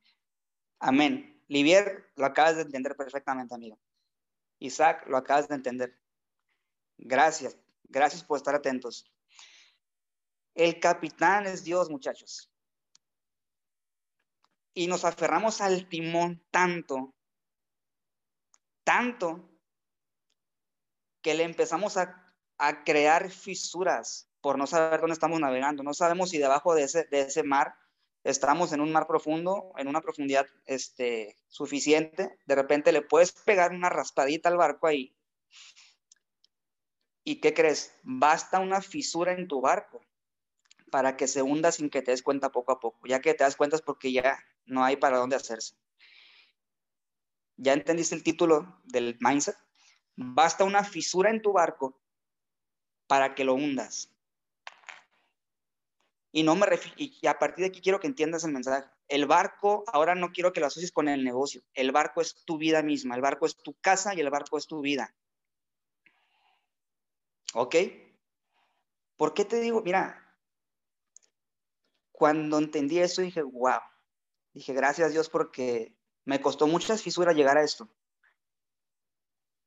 Amén. 0.80 1.44
Livier, 1.48 2.12
lo 2.16 2.26
acabas 2.26 2.58
de 2.58 2.64
entender 2.64 2.96
perfectamente, 2.96 3.56
amigo. 3.56 3.80
Isaac, 4.60 5.06
lo 5.08 5.18
acabas 5.18 5.48
de 5.48 5.56
entender. 5.56 5.98
Gracias. 6.98 7.58
Gracias 7.90 8.24
por 8.24 8.38
estar 8.38 8.56
atentos. 8.56 9.12
El 10.54 10.80
capitán 10.80 11.46
es 11.46 11.64
Dios, 11.64 11.90
muchachos. 11.90 12.52
Y 14.74 14.88
nos 14.88 15.06
aferramos 15.06 15.62
al 15.62 15.88
timón 15.88 16.44
tanto, 16.52 17.14
tanto, 18.84 19.50
que 21.22 21.34
le 21.34 21.44
empezamos 21.44 21.98
a, 21.98 22.22
crear 22.86 23.30
fisuras 23.32 24.30
por 24.40 24.58
no 24.58 24.66
saber 24.66 25.02
dónde 25.02 25.14
estamos 25.14 25.42
navegando. 25.42 25.84
No 25.84 25.94
sabemos 25.94 26.30
si 26.30 26.38
debajo 26.38 26.74
de 26.74 26.84
ese, 26.84 27.04
de 27.06 27.22
ese 27.22 27.44
mar 27.44 27.76
estamos 28.24 28.72
en 28.72 28.80
un 28.80 28.94
mar 28.94 29.08
profundo, 29.08 29.74
en 29.76 29.90
una 29.90 30.00
profundidad 30.00 30.48
este, 30.66 31.38
suficiente. 31.48 32.40
De 32.46 32.56
repente 32.56 32.94
le 32.94 33.02
puedes 33.02 33.34
pegar 33.34 33.72
una 33.72 33.90
raspadita 33.90 34.48
al 34.48 34.56
barco 34.56 34.88
ahí 34.88 35.18
¿Y 37.28 37.42
qué 37.42 37.56
crees? 37.56 37.92
Basta 38.04 38.60
una 38.60 38.82
fisura 38.82 39.34
en 39.34 39.48
tu 39.48 39.60
barco 39.60 40.00
para 40.92 41.18
que 41.18 41.28
se 41.28 41.42
hunda 41.42 41.72
sin 41.72 41.90
que 41.90 42.04
te 42.04 42.12
des 42.12 42.22
cuenta 42.22 42.52
poco 42.52 42.72
a 42.72 42.80
poco. 42.80 43.06
Ya 43.08 43.20
que 43.20 43.34
te 43.34 43.44
das 43.44 43.56
cuenta 43.56 43.76
es 43.76 43.82
porque 43.82 44.12
ya 44.12 44.38
no 44.66 44.84
hay 44.84 44.96
para 44.96 45.18
dónde 45.18 45.36
hacerse. 45.36 45.76
ya 47.58 47.74
entendiste 47.74 48.16
el 48.16 48.24
título 48.24 48.82
del 48.84 49.18
mindset, 49.22 49.58
basta 50.16 50.66
una 50.66 50.84
fisura 50.84 51.30
en 51.30 51.42
tu 51.42 51.54
barco 51.54 52.00
para 53.08 53.34
que 53.34 53.44
lo 53.44 53.56
hundas. 53.56 54.12
Y 56.32 56.44
no 56.44 56.56
me 56.56 56.68
y 56.98 57.26
a 57.28 57.40
partir 57.40 57.64
de 57.64 57.70
aquí 57.70 57.82
quiero 57.82 58.00
que 58.00 58.08
entiendas 58.08 58.44
el 58.44 58.52
mensaje. 58.52 58.88
El 59.08 59.26
barco, 59.26 59.84
ahora 59.88 60.16
no 60.16 60.32
quiero 60.32 60.52
que 60.52 60.60
lo 60.60 60.68
asocies 60.68 60.92
con 60.92 61.08
el 61.08 61.24
negocio. 61.24 61.64
El 61.74 61.92
barco 61.92 62.22
es 62.22 62.44
tu 62.46 62.58
vida 62.58 62.84
misma, 62.84 63.16
el 63.16 63.22
barco 63.22 63.46
es 63.46 63.56
tu 63.56 63.74
casa 63.76 64.14
y 64.14 64.20
el 64.20 64.30
barco 64.30 64.58
es 64.58 64.68
tu 64.68 64.82
vida. 64.82 65.16
¿Ok? 67.58 67.76
¿Por 69.16 69.34
qué 69.34 69.46
te 69.46 69.62
digo? 69.62 69.82
Mira, 69.82 70.22
cuando 72.12 72.58
entendí 72.58 73.00
eso 73.00 73.22
dije, 73.22 73.42
wow. 73.44 73.80
Dije, 74.54 74.74
gracias 74.74 75.08
a 75.08 75.12
Dios 75.12 75.30
porque 75.30 75.98
me 76.26 76.42
costó 76.42 76.68
muchas 76.68 77.02
fisuras 77.02 77.34
llegar 77.34 77.58
a 77.58 77.64
esto. 77.64 77.88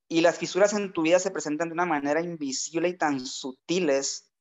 Y 0.06 0.20
las 0.20 0.36
fisuras 0.36 0.74
en 0.74 0.92
tu 0.92 1.00
vida 1.00 1.18
se 1.18 1.30
presentan 1.30 1.68
de 1.68 1.72
una 1.72 1.86
manera 1.86 2.20
invisible 2.20 2.90
y 2.90 2.98
tan 2.98 3.24
sutiles 3.24 4.34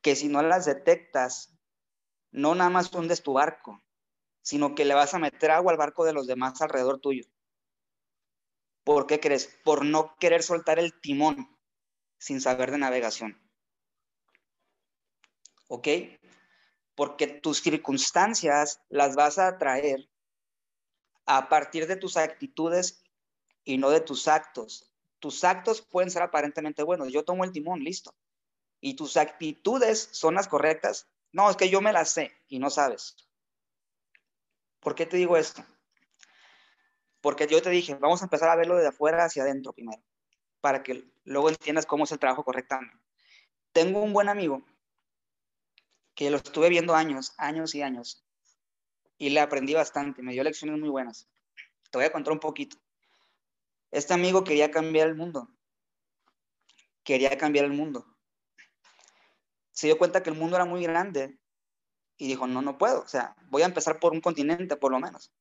que 0.00 0.16
si 0.16 0.28
no 0.28 0.42
las 0.42 0.64
detectas, 0.64 1.54
no 2.30 2.54
nada 2.54 2.70
más 2.70 2.90
hundes 2.94 3.22
tu 3.22 3.34
barco, 3.34 3.82
sino 4.40 4.74
que 4.74 4.86
le 4.86 4.94
vas 4.94 5.12
a 5.12 5.18
meter 5.18 5.50
agua 5.50 5.72
al 5.72 5.78
barco 5.78 6.06
de 6.06 6.14
los 6.14 6.26
demás 6.26 6.62
alrededor 6.62 7.00
tuyo. 7.00 7.24
¿Por 8.82 9.06
qué 9.06 9.20
crees? 9.20 9.58
Por 9.62 9.84
no 9.84 10.16
querer 10.16 10.42
soltar 10.42 10.78
el 10.78 10.98
timón 10.98 11.51
sin 12.22 12.40
saber 12.40 12.70
de 12.70 12.78
navegación. 12.78 13.40
¿Ok? 15.66 15.88
Porque 16.94 17.26
tus 17.26 17.62
circunstancias 17.62 18.80
las 18.88 19.16
vas 19.16 19.38
a 19.38 19.48
atraer 19.48 20.08
a 21.26 21.48
partir 21.48 21.86
de 21.86 21.96
tus 21.96 22.16
actitudes 22.16 23.02
y 23.64 23.78
no 23.78 23.90
de 23.90 24.00
tus 24.00 24.28
actos. 24.28 24.94
Tus 25.18 25.44
actos 25.44 25.82
pueden 25.82 26.10
ser 26.10 26.22
aparentemente 26.22 26.82
buenos. 26.82 27.12
Yo 27.12 27.24
tomo 27.24 27.44
el 27.44 27.52
timón, 27.52 27.80
listo 27.80 28.14
y 28.82 28.94
tus 28.94 29.16
actitudes 29.16 30.08
son 30.12 30.34
las 30.34 30.48
correctas, 30.48 31.08
no, 31.30 31.48
es 31.48 31.56
que 31.56 31.70
yo 31.70 31.80
me 31.80 31.92
las 31.92 32.10
sé 32.10 32.32
y 32.48 32.58
no 32.58 32.68
sabes. 32.68 33.16
¿Por 34.80 34.94
qué 34.94 35.06
te 35.06 35.16
digo 35.16 35.36
esto? 35.36 35.64
Porque 37.22 37.46
yo 37.46 37.62
te 37.62 37.70
dije, 37.70 37.94
vamos 37.94 38.20
a 38.20 38.24
empezar 38.26 38.50
a 38.50 38.56
verlo 38.56 38.76
de 38.76 38.88
afuera 38.88 39.24
hacia 39.24 39.44
adentro 39.44 39.72
primero, 39.72 40.02
para 40.62 40.82
que 40.82 41.04
luego 41.24 41.50
entiendas 41.50 41.84
cómo 41.84 42.04
es 42.04 42.12
el 42.12 42.18
trabajo 42.18 42.42
correctamente. 42.42 42.96
Tengo 43.72 44.00
un 44.00 44.14
buen 44.14 44.30
amigo 44.30 44.62
que 46.14 46.30
lo 46.30 46.38
estuve 46.38 46.70
viendo 46.70 46.94
años, 46.94 47.34
años 47.36 47.74
y 47.74 47.82
años, 47.82 48.24
y 49.18 49.28
le 49.28 49.40
aprendí 49.40 49.74
bastante, 49.74 50.22
me 50.22 50.32
dio 50.32 50.42
lecciones 50.42 50.80
muy 50.80 50.88
buenas. 50.88 51.28
Te 51.90 51.98
voy 51.98 52.06
a 52.06 52.12
contar 52.12 52.32
un 52.32 52.40
poquito. 52.40 52.78
Este 53.90 54.14
amigo 54.14 54.42
quería 54.42 54.70
cambiar 54.70 55.08
el 55.08 55.14
mundo, 55.14 55.50
quería 57.04 57.36
cambiar 57.36 57.66
el 57.66 57.72
mundo 57.72 58.06
se 59.72 59.86
dio 59.86 59.98
cuenta 59.98 60.22
que 60.22 60.30
el 60.30 60.36
mundo 60.36 60.56
era 60.56 60.64
muy 60.64 60.82
grande 60.82 61.38
y 62.16 62.28
dijo, 62.28 62.46
no, 62.46 62.62
no 62.62 62.78
puedo, 62.78 63.00
o 63.00 63.08
sea, 63.08 63.34
voy 63.48 63.62
a 63.62 63.66
empezar 63.66 63.98
por 63.98 64.12
un 64.12 64.20
continente 64.20 64.76
por 64.76 64.92
lo 64.92 65.00
menos. 65.00 65.32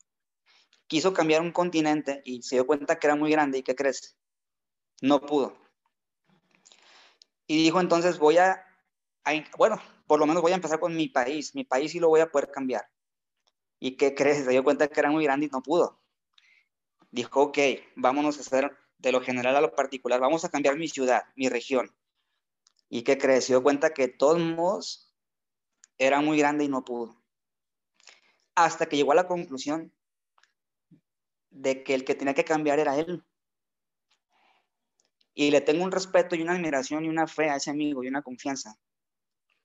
Quiso 0.88 1.14
cambiar 1.14 1.42
un 1.42 1.52
continente 1.52 2.22
y 2.26 2.42
se 2.42 2.56
dio 2.56 2.66
cuenta 2.66 2.98
que 2.98 3.08
era 3.08 3.16
muy 3.16 3.30
grande 3.30 3.60
y 3.60 3.64
¿qué 3.64 3.76
crees? 3.76 4.18
No 5.02 5.20
pudo. 5.20 5.58
Y 7.48 7.64
dijo, 7.64 7.82
entonces 7.82 8.20
voy 8.20 8.38
a, 8.38 8.64
bueno, 9.58 9.82
por 10.08 10.20
lo 10.20 10.26
menos 10.26 10.42
voy 10.42 10.52
a 10.52 10.56
empezar 10.56 10.80
con 10.80 10.96
mi 10.96 11.10
país, 11.10 11.54
mi 11.56 11.64
país 11.64 11.92
sí 11.92 12.00
lo 12.00 12.08
voy 12.08 12.22
a 12.22 12.32
poder 12.32 12.52
cambiar. 12.52 12.88
¿Y 13.80 13.98
qué 13.98 14.14
crees? 14.14 14.46
Se 14.46 14.52
dio 14.52 14.64
cuenta 14.64 14.88
que 14.88 15.00
era 15.00 15.10
muy 15.10 15.24
grande 15.24 15.48
y 15.48 15.50
no 15.50 15.62
pudo. 15.62 16.00
Dijo, 17.10 17.42
ok, 17.42 17.58
vámonos 17.96 18.38
a 18.38 18.42
hacer 18.42 18.78
de 19.00 19.12
lo 19.12 19.22
general 19.22 19.56
a 19.56 19.62
lo 19.62 19.76
particular, 19.76 20.20
vamos 20.20 20.46
a 20.46 20.50
cambiar 20.50 20.78
mi 20.78 20.88
ciudad, 20.88 21.24
mi 21.36 21.50
región. 21.50 21.94
¿Y 22.88 23.02
qué 23.02 23.18
crees? 23.18 23.46
Se 23.46 23.54
dio 23.54 23.64
cuenta 23.64 23.94
que 23.94 24.04
de 24.04 24.14
todos 24.14 24.40
modos 24.40 25.12
era 25.98 26.22
muy 26.22 26.38
grande 26.38 26.66
y 26.66 26.68
no 26.68 26.86
pudo. 26.86 27.22
Hasta 28.54 28.86
que 28.86 28.98
llegó 28.98 29.14
a 29.14 29.16
la 29.16 29.28
conclusión 29.28 29.92
de 31.50 31.84
que 31.84 31.96
el 31.96 32.06
que 32.06 32.16
tenía 32.16 32.34
que 32.34 32.46
cambiar 32.46 32.80
era 32.80 32.98
él. 32.98 33.26
Y 35.34 35.52
le 35.52 35.62
tengo 35.62 35.84
un 35.84 35.92
respeto 35.92 36.36
y 36.36 36.42
una 36.42 36.54
admiración 36.54 37.06
y 37.06 37.10
una 37.10 37.28
fe 37.28 37.50
a 37.50 37.56
ese 37.56 37.70
amigo 37.70 38.04
y 38.04 38.08
una 38.08 38.22
confianza, 38.22 38.76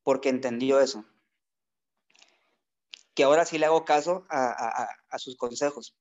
porque 0.02 0.28
entendió 0.28 0.80
eso. 0.80 1.04
Que 3.14 3.24
ahora 3.24 3.44
sí 3.44 3.58
le 3.58 3.66
hago 3.66 3.84
caso 3.84 4.26
a, 4.30 4.88
sus 5.18 5.36
consejos, 5.36 5.96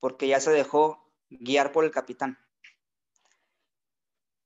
porque 0.00 0.28
ya 0.28 0.40
se 0.40 0.50
dejó 0.50 1.12
guiar 1.28 1.72
por 1.72 1.84
el 1.84 1.90
capitán. 1.90 2.38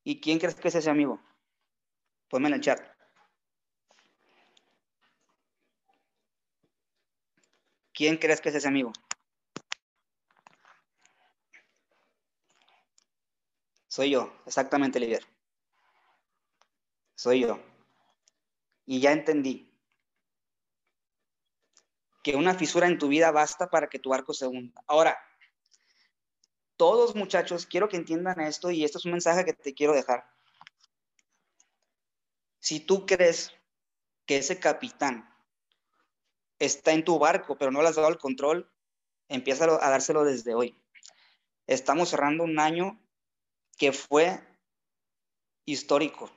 ¿Y 0.03 0.21
quién 0.21 0.39
crees 0.39 0.55
que 0.57 0.69
es 0.69 0.75
ese 0.75 0.91
amigo? 0.91 1.21
Ponme 2.29 2.49
en 2.49 2.55
el 2.55 2.61
chat. 2.61 2.81
¿Quién 7.93 8.17
crees 8.19 8.41
que 8.41 8.51
es 8.51 8.55
ese 8.55 8.69
amigo? 8.69 8.93
Soy 13.97 14.11
yo, 14.11 14.31
exactamente, 14.45 15.01
Liber. 15.01 15.25
Soy 17.15 17.41
yo. 17.41 17.59
Y 18.85 19.01
ya 19.01 19.11
entendí 19.13 19.73
que 22.23 22.37
una 22.37 22.53
fisura 22.53 22.89
en 22.89 22.99
tu 22.99 23.09
vida 23.09 23.31
basta 23.31 23.71
para 23.71 23.89
que 23.89 23.99
tu 23.99 24.13
arco 24.13 24.35
se 24.35 24.47
hunda. 24.47 24.85
Ahora, 24.87 25.19
todos 26.77 27.15
muchachos, 27.15 27.65
quiero 27.65 27.89
que 27.89 27.97
entiendan 27.97 28.39
esto 28.39 28.71
y 28.71 28.85
esto 28.85 28.99
es 28.99 29.07
un 29.07 29.13
mensaje 29.13 29.47
que 29.47 29.55
te 29.55 29.73
quiero 29.73 29.95
dejar. 29.95 30.29
Si 32.59 32.81
tú 32.81 33.07
crees 33.07 33.51
que 34.27 34.37
ese 34.37 34.61
capitán 34.61 35.35
está 36.59 36.93
en 36.93 37.03
tu 37.03 37.19
barco, 37.19 37.57
pero 37.57 37.71
no 37.71 37.81
le 37.81 37.89
has 37.89 37.97
dado 37.97 38.09
el 38.09 38.19
control, 38.19 38.71
empieza 39.29 39.65
a 39.65 39.89
dárselo 39.89 40.23
desde 40.23 40.55
hoy. 40.55 40.79
Estamos 41.67 42.11
cerrando 42.11 42.45
un 42.45 42.61
año 42.61 43.01
que 43.77 43.93
fue 43.93 44.41
histórico. 45.65 46.31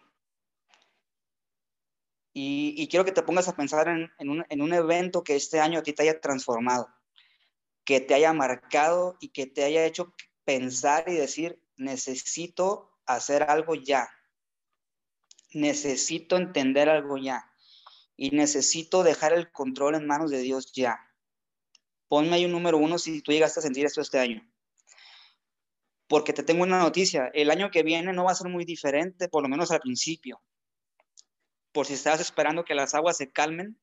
Y, 2.34 2.88
quiero 2.88 3.04
que 3.04 3.12
te 3.12 3.24
pongas 3.24 3.48
a 3.48 3.56
pensar 3.56 3.88
en, 3.90 4.30
un, 4.30 4.46
en 4.48 4.62
un 4.62 4.74
evento 4.74 5.24
que 5.24 5.36
este 5.36 5.60
año 5.60 5.80
a 5.80 5.84
ti 5.84 5.94
te 5.94 6.04
haya 6.04 6.22
transformado, 6.22 6.88
que 7.84 8.00
te 8.00 8.14
haya 8.14 8.32
marcado 8.32 9.18
y 9.20 9.30
que 9.30 9.46
te 9.46 9.64
haya 9.64 9.86
hecho 9.86 10.14
pensar 10.46 11.06
y 11.08 11.16
decir, 11.16 11.62
necesito 11.76 12.98
hacer 13.06 13.44
algo 13.44 13.76
ya 13.76 14.10
necesito 15.54 16.38
entender 16.38 16.90
algo 16.90 17.18
ya 17.18 17.52
y 18.16 18.32
necesito 18.32 19.04
dejar 19.04 19.34
el 19.34 19.52
control 19.52 19.96
en 19.96 20.08
manos 20.08 20.32
de 20.32 20.40
Dios 20.40 20.72
ya. 20.74 21.00
Ponme 22.08 22.36
ahí 22.36 22.46
un 22.46 22.52
número 22.52 22.78
uno 22.78 22.98
si 22.98 23.22
tú 23.22 23.32
llegaste 23.32 23.60
a 23.60 23.64
sentir 23.64 23.86
esto 23.86 24.02
este 24.02 24.20
año. 24.20 24.49
Porque 26.10 26.34
te 26.34 26.42
tengo 26.42 26.64
una 26.64 26.80
noticia, 26.80 27.30
el 27.36 27.52
año 27.52 27.70
que 27.70 27.84
viene 27.84 28.12
no 28.12 28.24
va 28.24 28.32
a 28.32 28.36
ser 28.36 28.50
muy 28.50 28.66
diferente, 28.66 29.30
por 29.30 29.44
lo 29.44 29.48
menos 29.48 29.70
al 29.70 29.80
principio. 29.80 30.42
Por 31.72 31.86
si 31.86 31.94
estabas 31.94 32.20
esperando 32.20 32.66
que 32.66 32.74
las 32.74 32.96
aguas 32.96 33.16
se 33.16 33.32
calmen, 33.32 33.80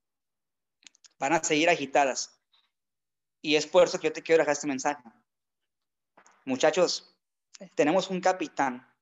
van 1.20 1.34
a 1.34 1.44
seguir 1.44 1.68
agitadas. 1.68 2.40
Y 3.40 3.54
es 3.54 3.68
por 3.68 3.84
eso 3.84 4.00
que 4.00 4.08
yo 4.08 4.12
te 4.12 4.24
quiero 4.24 4.40
dejar 4.40 4.54
este 4.54 4.66
mensaje. 4.66 5.04
Muchachos, 6.44 7.16
tenemos 7.76 8.10
un 8.10 8.20
capitán 8.20 8.92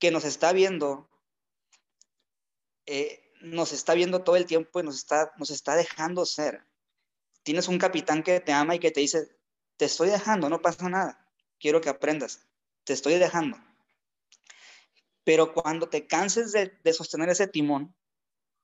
que 0.00 0.10
nos 0.10 0.24
está 0.24 0.52
viendo, 0.52 1.08
eh, 2.84 3.32
nos 3.42 3.70
está 3.70 3.94
viendo 3.94 4.24
todo 4.24 4.34
el 4.34 4.46
tiempo 4.46 4.80
y 4.80 4.82
nos 4.82 4.96
está, 4.96 5.32
nos 5.38 5.50
está 5.50 5.76
dejando 5.76 6.26
ser. 6.26 6.66
Tienes 7.44 7.68
un 7.68 7.78
capitán 7.78 8.24
que 8.24 8.40
te 8.40 8.52
ama 8.52 8.74
y 8.74 8.80
que 8.80 8.90
te 8.90 8.98
dice, 8.98 9.35
te 9.76 9.84
estoy 9.84 10.08
dejando, 10.08 10.48
no 10.48 10.62
pasa 10.62 10.88
nada, 10.88 11.26
quiero 11.58 11.80
que 11.80 11.88
aprendas, 11.88 12.46
te 12.84 12.92
estoy 12.92 13.14
dejando. 13.14 13.58
Pero 15.24 15.52
cuando 15.52 15.88
te 15.88 16.06
canses 16.06 16.52
de, 16.52 16.92
sostener 16.92 17.28
ese 17.28 17.48
timón 17.48 17.94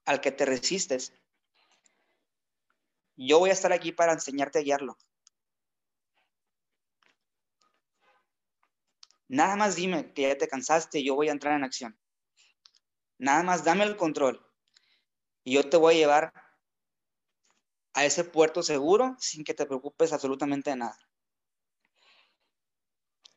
al 0.04 0.20
que 0.20 0.30
te 0.30 0.44
resistes, 0.44 1.12
yo 3.16 3.38
voy 3.38 3.50
a 3.50 3.52
estar 3.52 3.72
aquí 3.72 3.92
para 3.92 4.12
enseñarte 4.12 4.58
a 4.58 4.62
guiarlo. 4.62 4.96
Nada 9.28 9.56
más 9.56 9.76
dime 9.76 10.12
que 10.12 10.22
ya 10.22 10.36
te 10.36 10.48
cansaste 10.48 11.02
yo 11.02 11.14
voy 11.14 11.28
a 11.28 11.32
entrar 11.32 11.56
en 11.56 11.64
acción. 11.64 11.98
Nada 13.18 13.42
más 13.42 13.64
dame 13.64 13.84
el 13.84 13.96
control 13.96 14.44
y 15.44 15.54
yo 15.54 15.68
te 15.68 15.76
voy 15.76 15.94
a 15.94 15.98
llevar 15.98 16.41
a 17.94 18.04
ese 18.04 18.24
puerto 18.24 18.62
seguro 18.62 19.16
sin 19.18 19.44
que 19.44 19.54
te 19.54 19.66
preocupes 19.66 20.12
absolutamente 20.12 20.70
de 20.70 20.76
nada. 20.76 20.98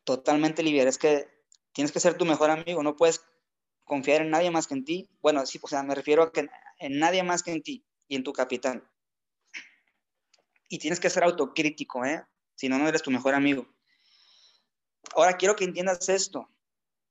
Totalmente 0.04 0.62
libre. 0.62 0.88
Es 0.88 0.98
que 0.98 1.28
tienes 1.72 1.92
que 1.92 2.00
ser 2.00 2.16
tu 2.16 2.24
mejor 2.24 2.50
amigo. 2.50 2.82
No 2.82 2.96
puedes 2.96 3.22
confiar 3.84 4.22
en 4.22 4.30
nadie 4.30 4.50
más 4.50 4.66
que 4.66 4.74
en 4.74 4.84
ti. 4.84 5.10
Bueno, 5.20 5.44
sí, 5.46 5.58
o 5.62 5.68
sea, 5.68 5.82
me 5.82 5.94
refiero 5.94 6.22
a 6.22 6.32
que 6.32 6.48
en 6.78 6.98
nadie 6.98 7.22
más 7.22 7.42
que 7.42 7.52
en 7.52 7.62
ti 7.62 7.84
y 8.08 8.16
en 8.16 8.24
tu 8.24 8.32
capitán. 8.32 8.88
Y 10.68 10.78
tienes 10.78 11.00
que 11.00 11.10
ser 11.10 11.24
autocrítico, 11.24 12.04
¿eh? 12.04 12.24
Si 12.54 12.68
no, 12.68 12.78
no 12.78 12.88
eres 12.88 13.02
tu 13.02 13.10
mejor 13.10 13.34
amigo. 13.34 13.66
Ahora 15.14 15.36
quiero 15.36 15.56
que 15.56 15.64
entiendas 15.64 16.08
esto. 16.08 16.48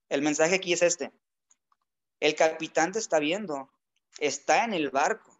El 0.10 0.22
mensaje 0.22 0.56
aquí 0.56 0.74
es 0.74 0.82
este. 0.82 1.12
El 2.20 2.36
capitán 2.36 2.92
te 2.92 3.00
está 3.00 3.20
viendo. 3.20 3.70
Está 4.20 4.64
en 4.64 4.74
el 4.74 4.90
barco. 4.90 5.35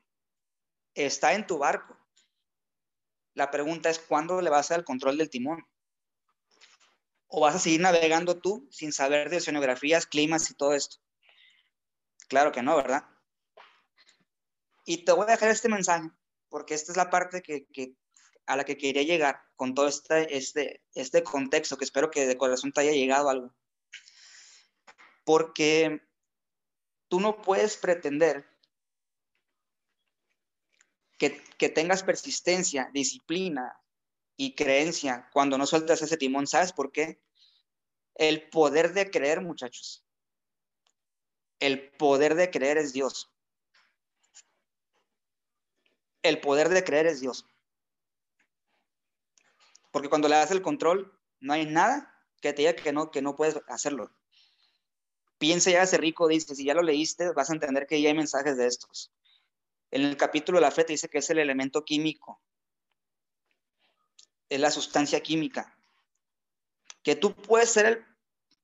Está 0.96 1.34
en 1.34 1.46
tu 1.46 1.58
barco. 1.58 1.98
La 3.34 3.52
pregunta 3.52 3.90
es, 3.90 4.00
¿cuándo 4.00 4.42
le 4.42 4.50
vas 4.50 4.72
a 4.72 4.76
dar 4.76 4.80
el 4.80 4.86
control 4.86 5.18
del 5.18 5.30
timón? 5.30 5.68
¿O 7.28 7.42
vas 7.42 7.56
a 7.56 7.60
seguir 7.60 7.82
navegando 7.82 8.40
tú 8.40 8.68
sin 8.72 8.94
saber 8.94 9.30
de 9.30 9.38
oceanografías, 9.38 10.08
climas 10.08 10.50
y 10.50 10.56
todo 10.56 10.74
esto? 10.74 10.98
Claro 12.30 12.54
que 12.54 12.64
no, 12.64 12.78
¿verdad? 12.78 13.04
Y 14.86 15.04
te 15.04 15.12
voy 15.12 15.24
a 15.24 15.32
dejar 15.32 15.50
este 15.50 15.68
mensaje, 15.68 16.10
porque 16.48 16.76
esta 16.76 16.94
es 16.94 16.98
la 16.98 17.10
parte 17.10 17.44
a 18.46 18.56
la 18.56 18.64
que 18.64 18.78
quería 18.78 19.04
llegar 19.04 19.42
con 19.58 19.74
todo 19.74 19.90
este, 19.90 20.38
este, 20.38 20.82
este 20.94 21.24
contexto, 21.24 21.76
que 21.76 21.84
espero 21.84 22.12
que 22.12 22.26
de 22.26 22.38
corazón 22.38 22.72
te 22.72 22.82
haya 22.82 22.92
llegado 22.92 23.30
algo. 23.30 23.54
Porque 25.26 26.02
tú 27.10 27.20
no 27.20 27.42
puedes 27.42 27.76
pretender 27.76 28.55
que, 31.18 31.70
tengas 31.70 32.04
persistencia, 32.04 32.90
disciplina 32.94 33.80
y 34.38 34.56
creencia 34.56 35.30
cuando 35.32 35.58
no 35.58 35.66
sueltas 35.66 36.02
ese 36.02 36.18
timón. 36.18 36.48
¿Sabes 36.48 36.74
por 36.74 36.92
qué? 36.92 37.22
El 38.16 38.50
poder 38.50 38.94
de 38.94 39.10
creer, 39.10 39.42
muchachos. 39.42 40.06
El 41.60 41.92
poder 41.98 42.36
de 42.36 42.50
creer 42.50 42.78
es 42.78 42.94
Dios. 42.94 43.32
El 46.22 46.42
poder 46.42 46.70
de 46.70 46.84
creer 46.84 47.08
es 47.08 47.22
Dios. 47.22 47.46
Porque 49.92 50.10
cuando 50.10 50.28
le 50.28 50.36
das 50.36 50.52
el 50.52 50.62
control, 50.62 51.18
no 51.40 51.54
hay 51.54 51.66
nada 51.66 52.14
que 52.42 52.52
te 52.52 52.64
diga 52.64 52.76
que 52.76 52.92
no, 52.92 53.12
que 53.12 53.22
no 53.22 53.36
puedes 53.36 53.62
hacerlo. 53.68 54.12
Piensa 55.38 55.72
ya 55.72 55.84
ese 55.84 55.98
rico, 55.98 56.28
dice, 56.28 56.56
si 56.56 56.66
ya 56.66 56.74
lo 56.74 56.82
leíste, 56.82 57.32
vas 57.32 57.50
a 57.50 57.54
entender 57.54 57.88
que 57.88 58.02
ya 58.02 58.10
hay 58.10 58.16
mensajes 58.16 58.58
de 58.58 58.68
estos. 58.68 59.15
En 59.92 60.04
el 60.04 60.18
capítulo 60.18 60.58
de 60.58 60.64
la 60.64 60.72
fe 60.72 60.84
te 60.84 60.94
dice 60.94 61.10
que 61.10 61.20
es 61.20 61.30
el 61.30 61.40
elemento 61.40 61.86
químico, 61.86 62.42
es 64.50 64.60
la 64.60 64.72
sustancia 64.72 65.22
química. 65.22 65.78
Que 67.04 67.16
tú 67.16 67.36
puedes 67.36 67.72
ser 67.72 67.86
el 67.86 68.06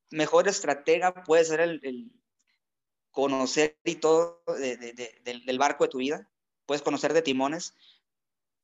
mejor 0.09 0.47
estratega, 0.47 1.23
puedes 1.23 1.47
ser 1.47 1.61
el, 1.61 2.11
conocer 3.11 3.77
y 3.83 3.95
todo 3.95 4.43
del 4.47 5.59
barco 5.59 5.83
de 5.83 5.89
tu 5.89 5.97
vida, 5.99 6.29
puedes 6.65 6.81
conocer 6.81 7.13
de 7.13 7.21
timones, 7.21 7.75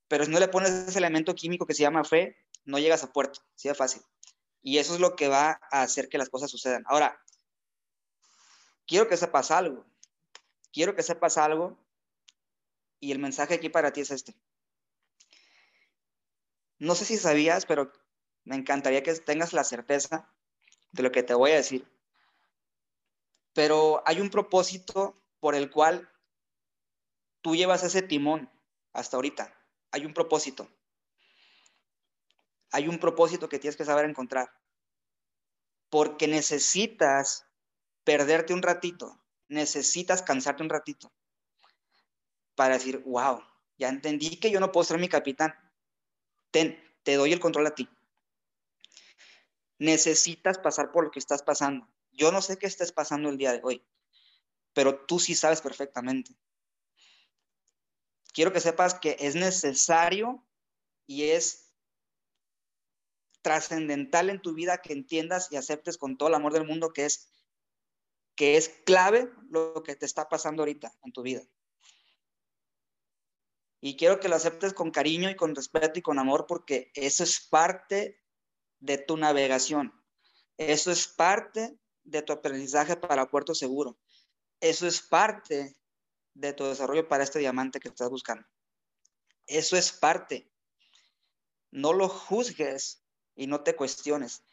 pero 0.07 0.25
si 0.25 0.31
no 0.31 0.39
le 0.39 0.47
pones 0.47 0.71
ese 0.71 0.99
elemento 0.99 1.35
químico 1.35 1.65
que 1.65 1.73
se 1.73 1.83
llama 1.83 2.03
fe, 2.03 2.37
no 2.63 2.79
llegas 2.79 3.03
a 3.03 3.11
puerto, 3.11 3.41
sea 3.55 3.75
fácil. 3.75 4.01
Y 4.61 4.77
eso 4.77 4.93
es 4.93 4.99
lo 4.99 5.15
que 5.15 5.27
va 5.27 5.59
a 5.71 5.81
hacer 5.81 6.09
que 6.09 6.17
las 6.17 6.29
cosas 6.29 6.51
sucedan. 6.51 6.83
Ahora, 6.87 7.21
quiero 8.85 9.07
que 9.07 9.17
sepas 9.17 9.51
algo. 9.51 9.85
Quiero 10.71 10.95
que 10.95 11.03
sepas 11.03 11.37
algo. 11.37 11.77
Y 12.99 13.11
el 13.11 13.19
mensaje 13.19 13.55
aquí 13.55 13.69
para 13.69 13.91
ti 13.91 14.01
es 14.01 14.11
este. 14.11 14.35
No 16.79 16.95
sé 16.95 17.05
si 17.05 17.17
sabías, 17.17 17.65
pero 17.65 17.91
me 18.43 18.55
encantaría 18.55 19.03
que 19.03 19.13
tengas 19.15 19.53
la 19.53 19.63
certeza 19.63 20.31
de 20.91 21.03
lo 21.03 21.11
que 21.11 21.23
te 21.23 21.33
voy 21.33 21.51
a 21.51 21.55
decir. 21.55 21.87
Pero 23.53 24.03
hay 24.05 24.21
un 24.21 24.29
propósito 24.29 25.19
por 25.39 25.55
el 25.55 25.69
cual 25.69 26.09
tú 27.41 27.55
llevas 27.55 27.83
ese 27.83 28.01
timón 28.01 28.49
hasta 28.93 29.17
ahorita. 29.17 29.53
Hay 29.91 30.05
un 30.05 30.13
propósito. 30.13 30.69
Hay 32.71 32.87
un 32.87 32.99
propósito 32.99 33.49
que 33.49 33.59
tienes 33.59 33.77
que 33.77 33.85
saber 33.85 34.05
encontrar. 34.05 34.51
Porque 35.89 36.27
necesitas 36.27 37.45
perderte 38.03 38.53
un 38.53 38.61
ratito, 38.61 39.19
necesitas 39.47 40.21
cansarte 40.21 40.63
un 40.63 40.69
ratito 40.69 41.11
para 42.57 42.73
decir, 42.73 43.01
wow, 43.05 43.41
ya 43.77 43.87
entendí 43.87 44.37
que 44.41 44.51
yo 44.51 44.59
no 44.59 44.73
puedo 44.73 44.83
ser 44.83 44.99
mi 44.99 45.07
capitán. 45.07 45.55
Ten, 46.51 46.77
te 47.03 47.15
doy 47.15 47.31
el 47.31 47.39
control 47.39 47.67
a 47.67 47.75
ti. 47.75 47.87
Necesitas 49.79 50.57
pasar 50.57 50.91
por 50.91 51.05
lo 51.05 51.11
que 51.11 51.19
estás 51.19 51.41
pasando. 51.41 51.87
Yo 52.11 52.33
no 52.33 52.41
sé 52.41 52.57
qué 52.57 52.67
estés 52.67 52.91
pasando 52.91 53.29
el 53.29 53.37
día 53.37 53.53
de 53.53 53.61
hoy, 53.63 53.81
pero 54.73 55.05
tú 55.05 55.19
sí 55.19 55.35
sabes 55.35 55.61
perfectamente 55.61 56.35
quiero 58.37 58.53
que 58.53 58.59
sepas 58.59 58.93
que 58.93 59.17
es 59.19 59.33
necesario 59.33 60.45
y 61.07 61.29
es 61.29 61.73
trascendental 63.41 64.29
en 64.29 64.43
tu 64.43 64.53
vida 64.53 64.77
que 64.77 64.93
entiendas 64.93 65.51
y 65.51 65.55
aceptes 65.55 65.97
con 65.97 66.19
todo 66.19 66.29
el 66.29 66.35
amor 66.35 66.53
del 66.53 66.67
mundo 66.67 66.93
que 66.93 67.05
es 67.05 67.31
que 68.35 68.57
es 68.57 68.69
clave 68.85 69.31
lo 69.49 69.81
que 69.81 69.95
te 69.95 70.05
está 70.05 70.29
pasando 70.29 70.61
ahorita 70.61 70.93
en 71.03 71.11
tu 71.11 71.23
vida. 71.23 71.41
Y 73.79 73.95
quiero 73.95 74.19
que 74.19 74.29
lo 74.29 74.35
aceptes 74.35 74.73
con 74.73 74.91
cariño 74.91 75.29
y 75.29 75.35
con 75.35 75.55
respeto 75.55 75.99
y 75.99 76.01
con 76.01 76.19
amor 76.19 76.45
porque 76.47 76.91
eso 76.95 77.23
es 77.23 77.39
parte 77.47 78.19
de 78.79 78.97
tu 78.97 79.17
navegación. 79.17 79.93
Eso 80.57 80.91
es 80.91 81.07
parte 81.07 81.77
de 82.03 82.21
tu 82.21 82.33
aprendizaje 82.33 82.95
para 82.95 83.29
Puerto 83.29 83.53
Seguro. 83.53 83.99
Eso 84.59 84.87
es 84.87 85.01
parte 85.01 85.77
de 86.33 86.53
tu 86.53 86.65
desarrollo 86.65 87.07
para 87.07 87.23
este 87.23 87.39
diamante 87.39 87.79
que 87.79 87.89
estás 87.89 88.09
buscando. 88.09 88.47
Eso 89.45 89.77
es 89.77 89.91
parte. 89.91 90.51
No 91.71 91.93
lo 91.93 92.09
juzgues 92.09 93.03
y 93.35 93.47
no 93.47 93.63
te 93.63 93.75
cuestiones. 93.75 94.43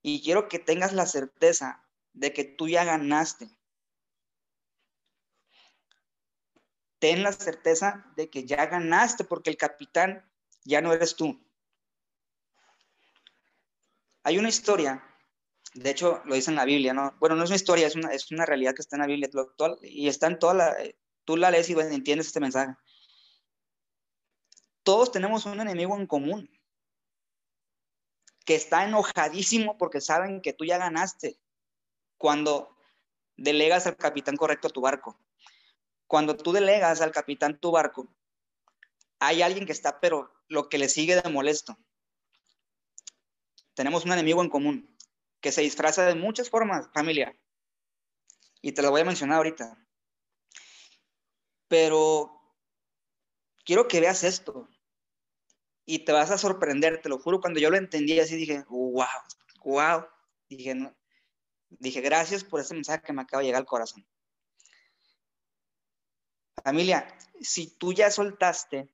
Y 0.00 0.22
quiero 0.22 0.48
que 0.48 0.58
tengas 0.58 0.92
la 0.92 1.06
certeza 1.06 1.86
de 2.12 2.32
que 2.32 2.44
tú 2.44 2.68
ya 2.68 2.84
ganaste. 2.84 3.48
Ten 7.02 7.24
la 7.24 7.32
certeza 7.32 8.06
de 8.14 8.30
que 8.30 8.44
ya 8.44 8.66
ganaste 8.66 9.24
porque 9.24 9.50
el 9.50 9.56
capitán 9.56 10.24
ya 10.62 10.80
no 10.80 10.92
eres 10.92 11.16
tú. 11.16 11.44
Hay 14.22 14.38
una 14.38 14.48
historia, 14.48 15.04
de 15.74 15.90
hecho 15.90 16.22
lo 16.24 16.36
dice 16.36 16.50
en 16.52 16.54
la 16.54 16.64
Biblia, 16.64 16.94
¿no? 16.94 17.16
Bueno, 17.18 17.34
no 17.34 17.42
es 17.42 17.50
una 17.50 17.56
historia, 17.56 17.88
es 17.88 18.30
una, 18.30 18.46
realidad 18.46 18.72
que 18.76 18.82
está 18.82 18.94
en 18.94 19.00
la 19.00 19.08
Biblia 19.08 19.28
y 19.82 20.06
está 20.06 20.28
en 20.28 20.38
toda 20.38 20.54
la, 20.54 20.76
tú 21.24 21.36
la 21.36 21.50
lees 21.50 21.68
y 21.70 21.72
entiendes 21.72 22.28
este 22.28 22.38
mensaje. 22.38 22.76
Todos 24.84 25.10
tenemos 25.10 25.44
un 25.44 25.60
enemigo 25.60 25.96
en 25.96 26.06
común 26.06 26.48
que 28.46 28.54
está 28.54 28.84
enojadísimo 28.84 29.76
porque 29.76 30.00
saben 30.00 30.40
que 30.40 30.52
tú 30.52 30.64
ya 30.64 30.78
ganaste 30.78 31.36
cuando 32.16 32.76
delegas 33.36 33.88
al 33.88 33.96
capitán 33.96 34.36
correcto 34.36 34.70
tu 34.70 34.82
barco. 34.82 35.18
Cuando 36.12 36.36
tú 36.36 36.52
delegas 36.52 37.00
al 37.00 37.10
capitán 37.10 37.58
tu 37.58 37.70
barco, 37.70 38.06
hay 39.18 39.40
alguien 39.40 39.64
que 39.64 39.72
está, 39.72 39.98
pero 39.98 40.30
lo 40.46 40.68
que 40.68 40.76
le 40.76 40.90
sigue 40.90 41.16
de 41.16 41.30
molesto. 41.30 41.78
Tenemos 43.72 44.04
un 44.04 44.12
enemigo 44.12 44.42
en 44.42 44.50
común 44.50 44.94
que 45.40 45.52
se 45.52 45.62
disfraza 45.62 46.04
de 46.04 46.14
muchas 46.14 46.50
formas, 46.50 46.90
familia. 46.92 47.34
Y 48.60 48.72
te 48.72 48.82
lo 48.82 48.90
voy 48.90 49.00
a 49.00 49.06
mencionar 49.06 49.38
ahorita. 49.38 49.74
Pero 51.68 52.30
quiero 53.64 53.88
que 53.88 54.00
veas 54.00 54.22
esto 54.22 54.68
y 55.86 56.00
te 56.00 56.12
vas 56.12 56.30
a 56.30 56.36
sorprender, 56.36 57.00
te 57.00 57.08
lo 57.08 57.20
juro, 57.20 57.40
cuando 57.40 57.58
yo 57.58 57.70
lo 57.70 57.78
entendí 57.78 58.20
así 58.20 58.36
dije, 58.36 58.66
wow, 58.68 59.06
wow, 59.64 60.04
dije, 60.50 60.94
dije, 61.70 62.02
gracias 62.02 62.44
por 62.44 62.60
ese 62.60 62.74
mensaje 62.74 63.02
que 63.02 63.14
me 63.14 63.22
acaba 63.22 63.40
de 63.40 63.46
llegar 63.46 63.62
al 63.62 63.66
corazón. 63.66 64.06
Familia, 66.64 67.08
si 67.40 67.66
tú 67.66 67.92
ya 67.92 68.10
soltaste 68.10 68.88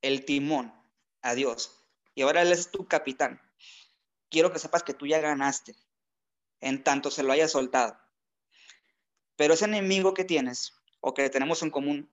el 0.00 0.24
timón 0.24 0.72
a 1.20 1.34
Dios 1.34 1.86
y 2.14 2.22
ahora 2.22 2.42
Él 2.42 2.52
es 2.52 2.70
tu 2.70 2.86
capitán, 2.86 3.40
quiero 4.30 4.52
que 4.52 4.58
sepas 4.58 4.82
que 4.82 4.94
tú 4.94 5.06
ya 5.06 5.20
ganaste 5.20 5.76
en 6.60 6.82
tanto 6.82 7.10
se 7.10 7.22
lo 7.22 7.32
hayas 7.32 7.52
soltado. 7.52 7.98
Pero 9.36 9.54
ese 9.54 9.66
enemigo 9.66 10.14
que 10.14 10.24
tienes 10.24 10.72
o 11.00 11.12
que 11.12 11.28
tenemos 11.28 11.62
en 11.62 11.70
común, 11.70 12.10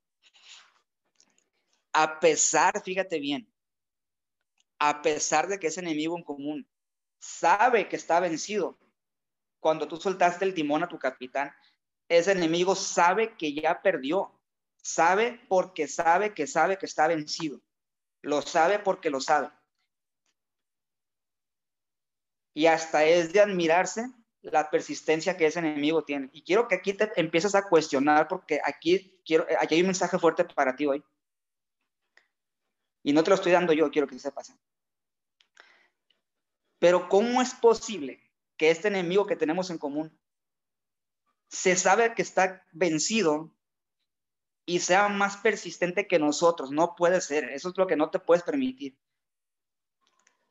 a 1.93 2.19
pesar, 2.19 2.81
fíjate 2.83 3.19
bien, 3.19 3.47
a 4.79 5.01
pesar 5.01 5.47
de 5.47 5.59
que 5.59 5.67
ese 5.67 5.81
enemigo 5.81 6.17
en 6.17 6.23
común 6.23 6.67
sabe 7.19 7.87
que 7.87 7.95
está 7.95 8.19
vencido, 8.19 8.77
cuando 9.59 9.87
tú 9.87 9.97
soltaste 9.97 10.45
el 10.45 10.53
timón 10.53 10.83
a 10.83 10.87
tu 10.87 10.97
capitán, 10.97 11.53
ese 12.07 12.31
enemigo 12.31 12.75
sabe 12.75 13.35
que 13.37 13.53
ya 13.53 13.81
perdió, 13.81 14.38
sabe 14.89 15.39
porque 15.47 15.87
sabe 15.87 16.33
que 16.33 16.47
sabe 16.47 16.77
que 16.77 16.85
está 16.85 17.07
vencido, 17.07 17.61
lo 18.21 18.41
sabe 18.41 18.79
porque 18.79 19.09
lo 19.09 19.21
sabe. 19.21 19.51
Y 22.53 22.65
hasta 22.65 23.05
es 23.05 23.31
de 23.31 23.39
admirarse 23.39 24.09
la 24.41 24.69
persistencia 24.69 25.37
que 25.37 25.45
ese 25.45 25.59
enemigo 25.59 26.03
tiene. 26.03 26.29
Y 26.33 26.43
quiero 26.43 26.67
que 26.67 26.75
aquí 26.75 26.93
te 26.93 27.09
empieces 27.15 27.55
a 27.55 27.67
cuestionar 27.67 28.27
porque 28.27 28.59
aquí, 28.63 29.21
quiero, 29.25 29.45
aquí 29.59 29.75
hay 29.75 29.81
un 29.81 29.87
mensaje 29.87 30.17
fuerte 30.17 30.43
para 30.43 30.75
ti 30.75 30.85
hoy. 30.85 31.03
Y 33.03 33.13
no 33.13 33.23
te 33.23 33.29
lo 33.29 33.35
estoy 33.35 33.51
dando 33.51 33.73
yo, 33.73 33.89
quiero 33.91 34.07
que 34.07 34.19
se 34.19 34.31
pase. 34.31 34.57
Pero 36.79 37.07
¿cómo 37.09 37.41
es 37.41 37.53
posible 37.53 38.21
que 38.57 38.71
este 38.71 38.87
enemigo 38.87 39.25
que 39.25 39.35
tenemos 39.35 39.69
en 39.69 39.77
común 39.77 40.19
se 41.49 41.75
sabe 41.75 42.13
que 42.13 42.21
está 42.21 42.65
vencido 42.71 43.53
y 44.69 44.77
sea 44.77 45.07
más 45.07 45.37
persistente 45.37 46.07
que 46.07 46.19
nosotros? 46.19 46.69
No 46.69 46.93
puede 46.95 47.21
ser, 47.21 47.45
eso 47.45 47.69
es 47.69 47.77
lo 47.77 47.87
que 47.87 47.95
no 47.95 48.11
te 48.11 48.19
puedes 48.19 48.43
permitir. 48.43 48.95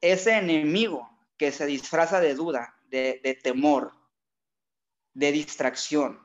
Ese 0.01 0.37
enemigo 0.37 1.09
que 1.37 1.53
se 1.53 1.67
disfraza 1.67 2.19
de 2.19 2.35
duda, 2.35 2.75
de, 2.87 3.39
temor, 3.45 3.93
de 5.15 5.31
distracción, 5.31 6.21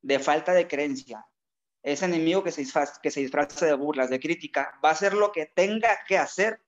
de 0.00 0.20
falta 0.20 0.52
de 0.52 0.68
creencia, 0.68 1.26
ese 1.82 2.04
enemigo 2.04 2.44
que 2.44 2.52
se, 2.52 2.60
disfraza, 2.60 3.00
que 3.02 3.10
se 3.10 3.18
disfraza 3.18 3.66
de 3.66 3.74
burlas, 3.74 4.10
de 4.10 4.20
crítica, 4.20 4.78
va 4.82 4.90
a 4.90 4.92
hacer 4.92 5.12
lo 5.12 5.32
que 5.32 5.46
tenga 5.46 6.04
que 6.06 6.16
hacer 6.16 6.64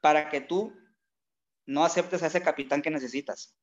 para 0.00 0.28
que 0.28 0.40
tú 0.40 0.72
no 1.66 1.84
aceptes 1.84 2.22
a 2.22 2.28
ese 2.28 2.40
capitán 2.40 2.82
que 2.82 2.90
necesitas. 2.90 3.56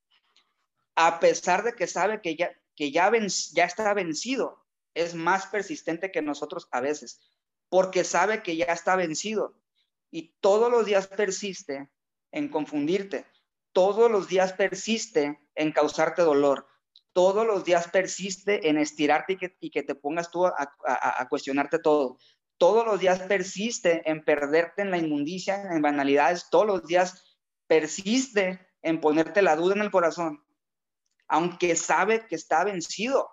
A 0.95 1.21
pesar 1.21 1.63
de 1.63 1.73
que 1.75 1.87
sabe 1.87 2.19
que 2.21 2.35
ya, 2.35 2.51
que 2.75 2.91
ya, 2.91 3.11
ya 3.53 3.65
está 3.65 3.93
vencido, 3.93 4.65
es 4.93 5.15
más 5.15 5.47
persistente 5.47 6.11
que 6.11 6.21
nosotros 6.21 6.67
a 6.71 6.81
veces, 6.81 7.21
porque 7.69 8.03
sabe 8.03 8.43
que 8.43 8.55
ya 8.55 8.65
está 8.65 8.95
vencido. 8.95 9.59
Y 10.11 10.35
todos 10.41 10.71
los 10.71 10.85
días 10.85 11.07
persiste 11.07 11.89
en 12.31 12.49
confundirte, 12.49 13.25
todos 13.71 14.11
los 14.11 14.27
días 14.27 14.53
persiste 14.53 15.39
en 15.55 15.71
causarte 15.71 16.21
dolor, 16.21 16.67
todos 17.13 17.45
los 17.45 17.63
días 17.63 17.87
persiste 17.89 18.69
en 18.69 18.77
estirarte 18.77 19.37
y 19.59 19.69
que, 19.69 19.83
te 19.83 19.95
pongas 19.95 20.29
tú 20.31 20.45
a 20.45 21.27
cuestionarte 21.29 21.79
todo, 21.79 22.17
todos 22.57 22.85
los 22.85 22.99
días 22.99 23.19
persiste 23.23 24.09
en 24.09 24.23
perderte 24.23 24.83
en 24.83 24.91
la 24.91 24.97
inmundicia, 24.97 25.63
en 25.71 25.81
banalidades, 25.81 26.49
todos 26.49 26.65
los 26.65 26.87
días 26.87 27.37
persiste 27.67 28.65
en 28.81 29.01
ponerte 29.01 29.41
la 29.41 29.55
duda 29.55 29.75
en 29.75 29.81
el 29.81 29.91
corazón, 29.91 30.42
aunque 31.27 31.75
sabe 31.75 32.25
que 32.27 32.35
está 32.35 32.63
vencido. 32.63 33.29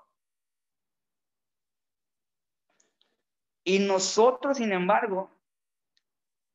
Y 3.64 3.78
nosotros, 3.78 4.56
sin 4.56 4.72
embargo, 4.72 5.30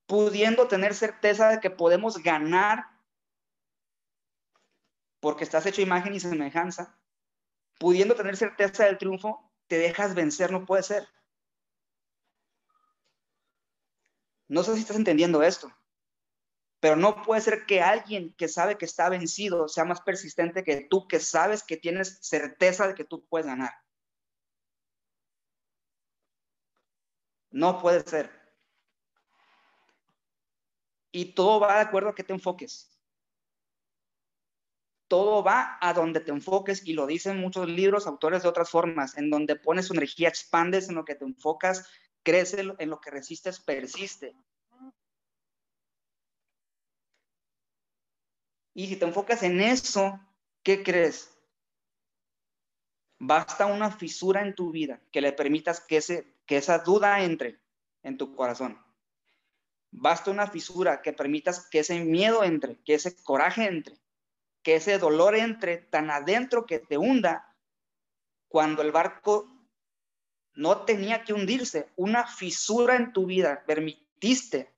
pudiendo 0.05 0.67
tener 0.67 0.93
certeza 0.93 1.49
de 1.49 1.59
que 1.59 1.69
podemos 1.69 2.17
ganar, 2.21 2.85
porque 5.19 5.43
estás 5.43 5.65
hecho 5.65 5.81
imagen 5.81 6.13
y 6.13 6.19
semejanza, 6.19 6.97
pudiendo 7.79 8.15
tener 8.15 8.37
certeza 8.37 8.85
del 8.85 8.97
triunfo, 8.97 9.51
te 9.67 9.77
dejas 9.77 10.13
vencer, 10.15 10.51
no 10.51 10.65
puede 10.65 10.83
ser. 10.83 11.07
No 14.47 14.63
sé 14.63 14.75
si 14.75 14.81
estás 14.81 14.97
entendiendo 14.97 15.41
esto, 15.41 15.71
pero 16.79 16.95
no 16.95 17.23
puede 17.23 17.41
ser 17.41 17.65
que 17.65 17.81
alguien 17.81 18.33
que 18.37 18.47
sabe 18.47 18.77
que 18.77 18.85
está 18.85 19.09
vencido 19.09 19.67
sea 19.67 19.85
más 19.85 20.01
persistente 20.01 20.63
que 20.63 20.87
tú, 20.89 21.07
que 21.07 21.19
sabes 21.19 21.63
que 21.63 21.77
tienes 21.77 22.19
certeza 22.21 22.87
de 22.87 22.95
que 22.95 23.05
tú 23.05 23.25
puedes 23.27 23.47
ganar. 23.47 23.73
No 27.51 27.79
puede 27.79 28.01
ser. 28.01 28.29
Y 31.11 31.33
todo 31.33 31.61
va 31.61 31.75
de 31.75 31.81
acuerdo 31.81 32.09
a 32.09 32.15
que 32.15 32.23
te 32.23 32.33
enfoques. 32.33 32.91
Todo 35.07 35.43
va 35.43 35.77
a 35.79 35.93
donde 35.93 36.19
te 36.19 36.31
enfoques 36.31 36.85
y 36.85 36.93
lo 36.93 37.07
dicen 37.07 37.39
muchos 37.39 37.69
libros, 37.69 38.07
autores 38.07 38.43
de 38.43 38.49
otras 38.49 38.69
formas, 38.69 39.17
en 39.17 39.29
donde 39.29 39.55
pones 39.55 39.89
energía, 39.89 40.27
expandes 40.27 40.89
en 40.89 40.95
lo 40.95 41.05
que 41.05 41.15
te 41.15 41.23
enfocas, 41.23 41.87
crece 42.23 42.65
en 42.79 42.89
lo 42.89 42.99
que 42.99 43.11
resistes, 43.11 43.61
persiste. 43.61 44.35
Y 48.75 48.87
si 48.87 48.97
te 48.97 49.05
enfocas 49.05 49.41
en 49.41 49.61
eso, 49.61 50.19
¿qué 50.61 50.83
crees? 50.83 51.33
Basta 53.17 53.65
una 53.65 53.89
fisura 53.89 54.41
en 54.41 54.53
tu 54.53 54.71
vida 54.71 55.01
que 55.13 55.21
le 55.21 55.31
permitas 55.31 55.79
que, 55.79 55.97
ese, 55.97 56.35
que 56.45 56.57
esa 56.57 56.79
duda 56.79 57.23
entre 57.23 57.57
en 58.03 58.17
tu 58.17 58.35
corazón. 58.35 58.77
Basta 59.91 60.29
una 60.29 60.47
fisura 60.47 61.01
que 61.01 61.13
permitas 61.13 61.69
que 61.69 61.79
ese 61.79 62.03
miedo 62.03 62.43
entre, 62.43 62.77
que 62.83 62.95
ese 62.95 63.15
coraje 63.23 63.65
entre, 63.65 63.97
que 64.61 64.75
ese 64.75 64.99
dolor 64.99 65.35
entre 65.37 65.77
tan 65.77 66.11
adentro 66.11 66.65
que 66.65 66.79
te 66.79 66.97
hunda 66.97 67.55
cuando 68.49 68.81
el 68.81 68.91
barco 68.91 69.49
no 70.53 70.83
tenía 70.83 71.23
que 71.23 71.31
hundirse. 71.31 71.93
Una 71.95 72.27
fisura 72.27 72.97
en 72.97 73.13
tu 73.13 73.25
vida 73.25 73.63
permitiste 73.65 74.75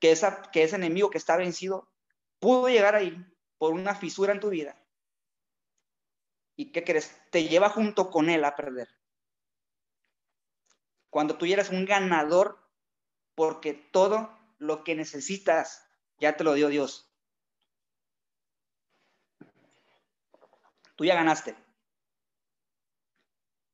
que, 0.00 0.12
esa, 0.12 0.40
que 0.50 0.62
ese 0.62 0.76
enemigo 0.76 1.10
que 1.10 1.18
está 1.18 1.36
vencido 1.36 1.90
pudo 2.38 2.68
llegar 2.68 2.94
ahí 2.94 3.16
por 3.58 3.72
una 3.72 3.94
fisura 3.94 4.32
en 4.32 4.40
tu 4.40 4.50
vida. 4.50 4.76
¿Y 6.56 6.72
qué 6.72 6.84
crees? 6.84 7.14
Te 7.30 7.48
lleva 7.48 7.70
junto 7.70 8.10
con 8.10 8.30
él 8.30 8.44
a 8.44 8.56
perder. 8.56 8.88
Cuando 11.10 11.38
tú 11.38 11.46
eres 11.46 11.70
un 11.70 11.84
ganador, 11.84 12.58
porque 13.34 13.72
todo 13.74 14.36
lo 14.58 14.82
que 14.82 14.94
necesitas 14.94 15.86
ya 16.18 16.36
te 16.36 16.44
lo 16.44 16.54
dio 16.54 16.68
Dios. 16.68 17.08
Tú 20.96 21.04
ya 21.04 21.14
ganaste. 21.14 21.56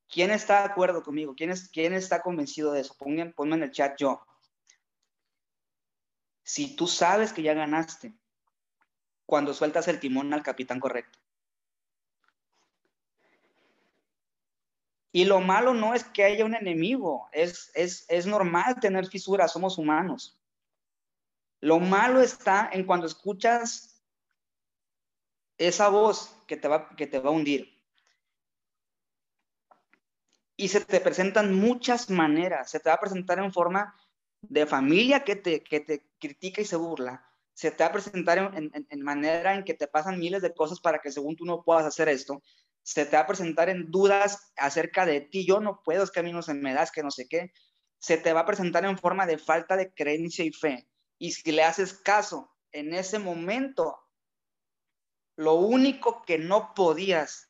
¿Quién 0.07 0.29
está 0.29 0.59
de 0.59 0.65
acuerdo 0.65 1.01
conmigo? 1.01 1.33
¿Quién, 1.35 1.49
es, 1.49 1.67
quién 1.69 1.93
está 1.93 2.21
convencido 2.21 2.71
de 2.71 2.81
eso? 2.81 2.95
Pongan, 2.97 3.33
ponme 3.33 3.55
en 3.55 3.63
el 3.63 3.71
chat 3.71 3.97
yo. 3.97 4.23
Si 6.43 6.75
tú 6.75 6.87
sabes 6.87 7.33
que 7.33 7.41
ya 7.41 7.55
ganaste, 7.55 8.15
cuando 9.25 9.53
sueltas 9.53 9.87
el 9.87 9.99
timón 9.99 10.33
al 10.33 10.43
capitán 10.43 10.79
correcto. 10.79 11.19
Y 15.11 15.23
lo 15.23 15.39
malo 15.39 15.73
no 15.73 15.93
es 15.93 16.03
que 16.03 16.25
haya 16.25 16.43
un 16.43 16.55
enemigo, 16.55 17.29
es, 17.31 17.71
es, 17.73 18.05
es 18.09 18.25
normal 18.25 18.79
tener 18.81 19.07
fisuras, 19.07 19.53
somos 19.53 19.77
humanos. 19.77 20.37
Lo 21.61 21.79
malo 21.79 22.21
está 22.21 22.69
en 22.71 22.85
cuando 22.85 23.07
escuchas 23.07 24.03
esa 25.57 25.87
voz 25.87 26.35
que 26.47 26.57
te 26.57 26.67
va, 26.67 26.89
que 26.95 27.07
te 27.07 27.19
va 27.19 27.29
a 27.29 27.33
hundir. 27.33 27.81
Y 30.57 30.67
se 30.67 30.81
te 30.81 30.99
presentan 30.99 31.53
muchas 31.53 32.09
maneras. 32.09 32.69
Se 32.69 32.79
te 32.79 32.89
va 32.89 32.95
a 32.95 32.99
presentar 32.99 33.39
en 33.39 33.51
forma 33.51 33.95
de 34.41 34.65
familia 34.65 35.23
que 35.23 35.35
te, 35.35 35.63
que 35.63 35.79
te 35.79 36.05
critica 36.19 36.61
y 36.61 36.65
se 36.65 36.75
burla. 36.75 37.25
Se 37.55 37.71
te 37.71 37.83
va 37.83 37.89
a 37.89 37.93
presentar 37.93 38.37
en, 38.37 39.01
manera 39.01 39.55
en 39.55 39.63
que 39.63 39.73
te 39.73 39.87
pasan 39.87 40.19
miles 40.19 40.43
de 40.43 40.53
cosas 40.53 40.79
para 40.79 40.99
que 40.99 41.11
según 41.11 41.35
tú 41.35 41.45
no 41.45 41.63
puedas 41.63 41.85
hacer 41.85 42.07
esto. 42.07 42.43
Se 42.83 43.07
te 43.07 43.15
va 43.15 43.23
a 43.23 43.27
presentar 43.27 43.69
en 43.69 43.89
dudas 43.89 44.53
acerca 44.55 45.07
de 45.07 45.21
ti. 45.21 45.47
Yo 45.47 45.59
no 45.59 45.81
puedo, 45.83 46.03
es 46.03 46.11
que 46.11 46.19
a 46.19 46.23
mí 46.23 46.31
no 46.31 46.43
se 46.43 46.53
me 46.53 46.75
da, 46.75 46.85
que 46.85 47.01
no 47.01 47.09
sé 47.09 47.27
qué. 47.27 47.51
Se 47.97 48.17
te 48.17 48.31
va 48.31 48.41
a 48.41 48.45
presentar 48.45 48.85
en 48.85 48.99
forma 48.99 49.25
de 49.25 49.39
falta 49.39 49.75
de 49.75 49.91
creencia 49.91 50.45
y 50.45 50.51
fe. 50.51 50.87
Y 51.17 51.31
si 51.31 51.51
le 51.51 51.63
haces 51.63 51.95
caso 51.95 52.51
en 52.71 52.93
ese 52.93 53.17
momento, 53.17 53.97
lo 55.35 55.55
único 55.55 56.23
que 56.25 56.37
no 56.37 56.75
podías 56.75 57.49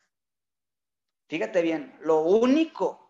Fíjate 1.27 1.61
bien, 1.61 1.97
lo 2.01 2.21
único 2.21 3.01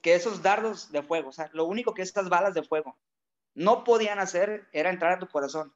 que 0.00 0.14
esos 0.14 0.42
dardos 0.42 0.92
de 0.92 1.02
fuego, 1.02 1.30
o 1.30 1.32
sea, 1.32 1.50
lo 1.52 1.64
único 1.64 1.92
que 1.92 2.02
estas 2.02 2.28
balas 2.28 2.54
de 2.54 2.62
fuego 2.62 2.96
no 3.54 3.84
podían 3.84 4.18
hacer 4.18 4.68
era 4.72 4.90
entrar 4.90 5.12
a 5.12 5.18
tu 5.18 5.28
corazón. 5.28 5.74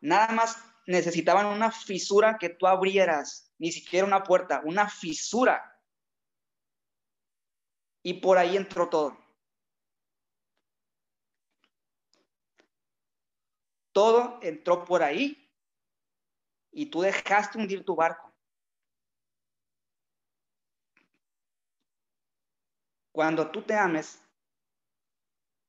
Nada 0.00 0.32
más 0.32 0.56
necesitaban 0.86 1.46
una 1.46 1.70
fisura 1.70 2.38
que 2.38 2.48
tú 2.48 2.66
abrieras, 2.66 3.52
ni 3.58 3.72
siquiera 3.72 4.06
una 4.06 4.22
puerta, 4.22 4.62
una 4.64 4.88
fisura. 4.88 5.80
Y 8.02 8.14
por 8.14 8.38
ahí 8.38 8.56
entró 8.56 8.88
todo. 8.88 9.18
Todo 13.92 14.38
entró 14.42 14.84
por 14.84 15.02
ahí 15.02 15.50
y 16.70 16.86
tú 16.86 17.00
dejaste 17.00 17.58
hundir 17.58 17.84
tu 17.84 17.96
barco. 17.96 18.32
Cuando 23.10 23.50
tú 23.50 23.62
te 23.62 23.74
ames, 23.74 24.22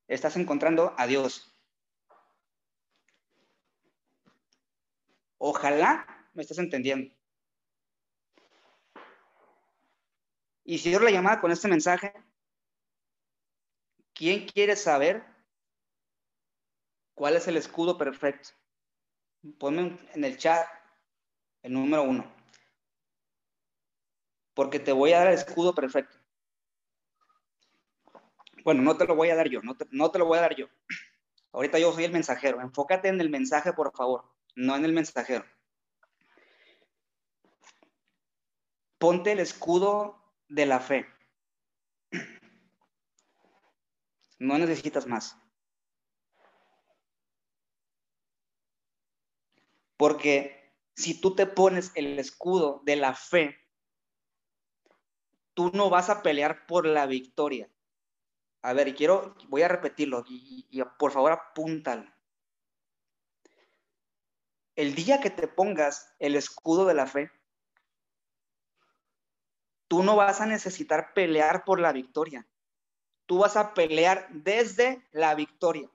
estás 0.08 0.36
encontrando 0.38 0.94
a 0.98 1.08
Dios. 1.08 1.54
Ojalá 5.38 6.06
me 6.34 6.42
estés 6.42 6.58
entendiendo. 6.58 7.14
Y 10.64 10.80
si 10.80 10.92
yo 10.92 11.00
la 11.00 11.12
llamada 11.12 11.40
con 11.40 11.52
este 11.52 11.68
mensaje, 11.68 12.14
¿quién 14.14 14.46
quiere 14.46 14.76
saber 14.76 15.24
cuál 17.14 17.38
es 17.38 17.48
el 17.48 17.56
escudo 17.56 17.98
perfecto? 17.98 18.50
Ponme 19.58 19.98
en 20.14 20.24
el 20.24 20.38
chat 20.38 20.68
el 21.62 21.74
número 21.74 22.04
uno. 22.04 22.30
Porque 24.54 24.80
te 24.80 24.92
voy 24.92 25.14
a 25.14 25.20
dar 25.20 25.28
el 25.28 25.36
escudo 25.36 25.74
perfecto. 25.74 26.17
Bueno, 28.68 28.82
no 28.82 28.98
te 28.98 29.06
lo 29.06 29.16
voy 29.16 29.30
a 29.30 29.36
dar 29.38 29.48
yo, 29.48 29.62
no 29.62 29.78
te, 29.78 30.20
lo 30.20 30.26
voy 30.26 30.40
a 30.40 30.42
dar 30.42 30.54
yo. 30.54 30.68
Ahorita 31.54 31.80
yo 31.80 31.94
soy 31.94 32.04
el 32.04 32.12
mensajero. 32.12 32.60
Enfócate 32.60 33.08
en 33.08 33.22
el 33.22 33.30
mensaje, 33.30 33.72
por 33.72 33.96
favor, 33.96 34.26
no 34.58 34.76
en 34.76 34.84
el 34.84 34.92
mensajero. 34.92 35.46
Ponte 38.98 39.32
el 39.32 39.40
escudo 39.40 40.22
de 40.50 40.66
la 40.66 40.82
fe. 40.82 41.06
No 44.38 44.58
necesitas 44.58 45.08
más. 45.08 45.38
Porque 49.96 50.74
si 50.94 51.22
tú 51.22 51.36
te 51.36 51.46
pones 51.46 51.94
el 51.96 52.20
escudo 52.20 52.82
de 52.84 52.98
la 52.98 53.14
fe, 53.14 53.56
tú 55.54 55.72
no 55.74 55.90
vas 55.90 56.10
a 56.10 56.22
pelear 56.22 56.66
por 56.68 56.86
la 56.86 57.06
victoria. 57.06 57.72
A 58.62 58.74
ver, 58.74 58.96
quiero, 58.96 59.36
voy 59.50 59.62
a 59.62 59.68
repetirlo 59.68 60.24
y, 60.28 60.68
y 60.70 60.84
por 61.00 61.12
favor 61.12 61.32
apúntalo. 61.32 62.12
El 64.76 64.94
día 64.94 65.20
que 65.20 65.30
te 65.30 65.48
pongas 65.48 66.14
el 66.20 66.36
escudo 66.36 66.86
de 66.86 66.94
la 66.94 67.08
fe, 67.08 67.32
tú 69.88 70.04
no 70.04 70.16
vas 70.16 70.42
a 70.42 70.46
necesitar 70.46 71.14
pelear 71.14 71.64
por 71.66 71.80
la 71.80 71.92
victoria. 71.92 72.46
Tú 73.26 73.40
vas 73.40 73.58
a 73.58 73.74
pelear 73.74 74.28
desde 74.30 75.06
la 75.12 75.36
victoria. 75.36 75.90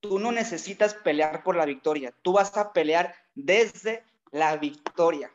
Tú 0.00 0.18
no 0.18 0.32
necesitas 0.32 0.94
pelear 0.94 1.42
por 1.42 1.56
la 1.56 1.64
victoria. 1.64 2.12
Tú 2.22 2.32
vas 2.32 2.56
a 2.56 2.72
pelear 2.72 3.14
desde 3.34 4.04
la 4.30 4.56
victoria. 4.56 5.32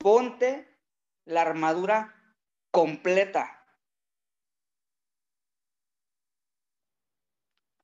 Ponte 0.00 0.66
la 1.26 1.42
armadura 1.42 2.14
completa. 2.70 3.62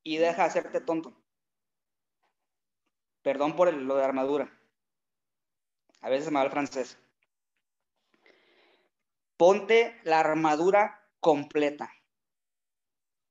Y 0.03 0.17
deja 0.17 0.45
de 0.45 0.49
hacerte 0.49 0.81
tonto. 0.81 1.15
Perdón 3.23 3.55
por 3.55 3.71
lo 3.75 3.97
de 3.97 4.05
armadura. 4.05 4.51
A 6.01 6.09
veces 6.09 6.31
me 6.31 6.39
va 6.39 6.45
el 6.45 6.51
francés. 6.51 6.99
Ponte 9.37 10.01
la 10.05 10.21
armadura 10.21 11.07
completa 11.21 11.93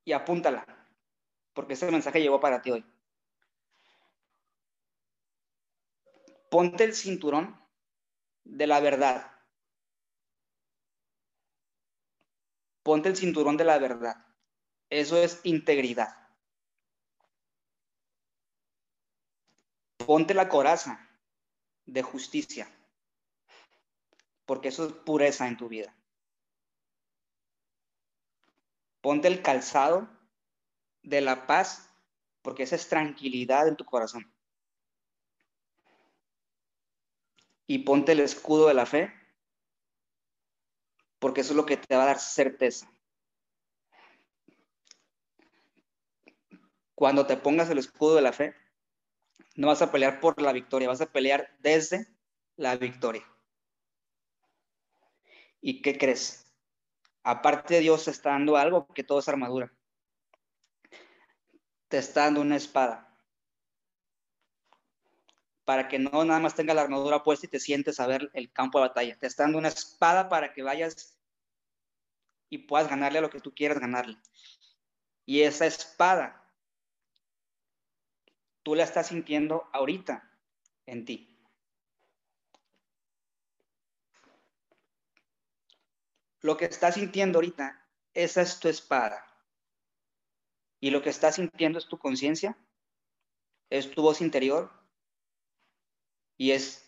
y 0.04 0.12
apúntala, 0.12 0.64
porque 1.54 1.72
ese 1.72 1.90
mensaje 1.90 2.20
llegó 2.20 2.38
para 2.38 2.62
ti 2.62 2.70
hoy. 2.70 2.86
Ponte 6.48 6.84
el 6.84 6.94
cinturón 6.94 7.65
de 8.46 8.66
la 8.66 8.80
verdad. 8.80 9.30
Ponte 12.82 13.08
el 13.08 13.16
cinturón 13.16 13.56
de 13.56 13.64
la 13.64 13.78
verdad. 13.78 14.24
Eso 14.88 15.18
es 15.18 15.40
integridad. 15.42 16.14
Ponte 20.06 20.34
la 20.34 20.48
coraza 20.48 21.00
de 21.84 22.02
justicia, 22.02 22.68
porque 24.44 24.68
eso 24.68 24.86
es 24.86 24.92
pureza 24.92 25.48
en 25.48 25.56
tu 25.56 25.68
vida. 25.68 25.92
Ponte 29.00 29.26
el 29.26 29.42
calzado 29.42 30.08
de 31.02 31.20
la 31.20 31.46
paz, 31.46 31.92
porque 32.42 32.62
esa 32.62 32.76
es 32.76 32.88
tranquilidad 32.88 33.66
en 33.66 33.76
tu 33.76 33.84
corazón. 33.84 34.35
Y 37.66 37.78
ponte 37.80 38.12
el 38.12 38.20
escudo 38.20 38.68
de 38.68 38.74
la 38.74 38.86
fe, 38.86 39.12
porque 41.18 41.40
eso 41.40 41.52
es 41.52 41.56
lo 41.56 41.66
que 41.66 41.76
te 41.76 41.96
va 41.96 42.04
a 42.04 42.06
dar 42.06 42.18
certeza. 42.18 42.90
Cuando 46.94 47.26
te 47.26 47.36
pongas 47.36 47.68
el 47.70 47.78
escudo 47.78 48.14
de 48.14 48.22
la 48.22 48.32
fe, 48.32 48.54
no 49.56 49.68
vas 49.68 49.82
a 49.82 49.90
pelear 49.90 50.20
por 50.20 50.40
la 50.40 50.52
victoria, 50.52 50.88
vas 50.88 51.00
a 51.00 51.12
pelear 51.12 51.50
desde 51.58 52.06
la 52.56 52.76
victoria. 52.76 53.26
¿Y 55.60 55.82
qué 55.82 55.98
crees? 55.98 56.46
Aparte 57.22 57.80
Dios 57.80 58.06
está 58.08 58.30
dando 58.30 58.56
algo 58.56 58.86
que 58.94 59.02
todo 59.02 59.18
es 59.18 59.28
armadura. 59.28 59.72
Te 61.88 61.98
está 61.98 62.22
dando 62.22 62.40
una 62.40 62.56
espada. 62.56 63.05
Para 65.66 65.88
que 65.88 65.98
no 65.98 66.24
nada 66.24 66.40
más 66.40 66.54
tenga 66.54 66.72
la 66.72 66.82
armadura 66.82 67.22
puesta 67.22 67.44
y 67.44 67.50
te 67.50 67.60
sientes 67.60 68.00
a 68.00 68.06
ver 68.06 68.30
el 68.32 68.50
campo 68.50 68.78
de 68.78 68.88
batalla. 68.88 69.18
Te 69.18 69.26
está 69.26 69.42
dando 69.42 69.58
una 69.58 69.68
espada 69.68 70.30
para 70.30 70.54
que 70.54 70.62
vayas 70.62 71.18
y 72.48 72.58
puedas 72.58 72.88
ganarle 72.88 73.18
a 73.18 73.22
lo 73.22 73.30
que 73.30 73.40
tú 73.40 73.52
quieras 73.52 73.80
ganarle. 73.80 74.16
Y 75.24 75.42
esa 75.42 75.66
espada 75.66 76.44
tú 78.62 78.74
la 78.76 78.84
estás 78.84 79.08
sintiendo 79.08 79.68
ahorita 79.72 80.30
en 80.86 81.04
ti. 81.04 81.36
Lo 86.42 86.56
que 86.56 86.66
estás 86.66 86.94
sintiendo 86.94 87.38
ahorita, 87.38 87.84
esa 88.14 88.40
es 88.40 88.60
tu 88.60 88.68
espada. 88.68 89.26
Y 90.78 90.90
lo 90.90 91.02
que 91.02 91.10
estás 91.10 91.34
sintiendo 91.34 91.80
es 91.80 91.88
tu 91.88 91.98
conciencia, 91.98 92.56
es 93.68 93.90
tu 93.90 94.02
voz 94.02 94.20
interior 94.20 94.75
y 96.36 96.52
es 96.52 96.84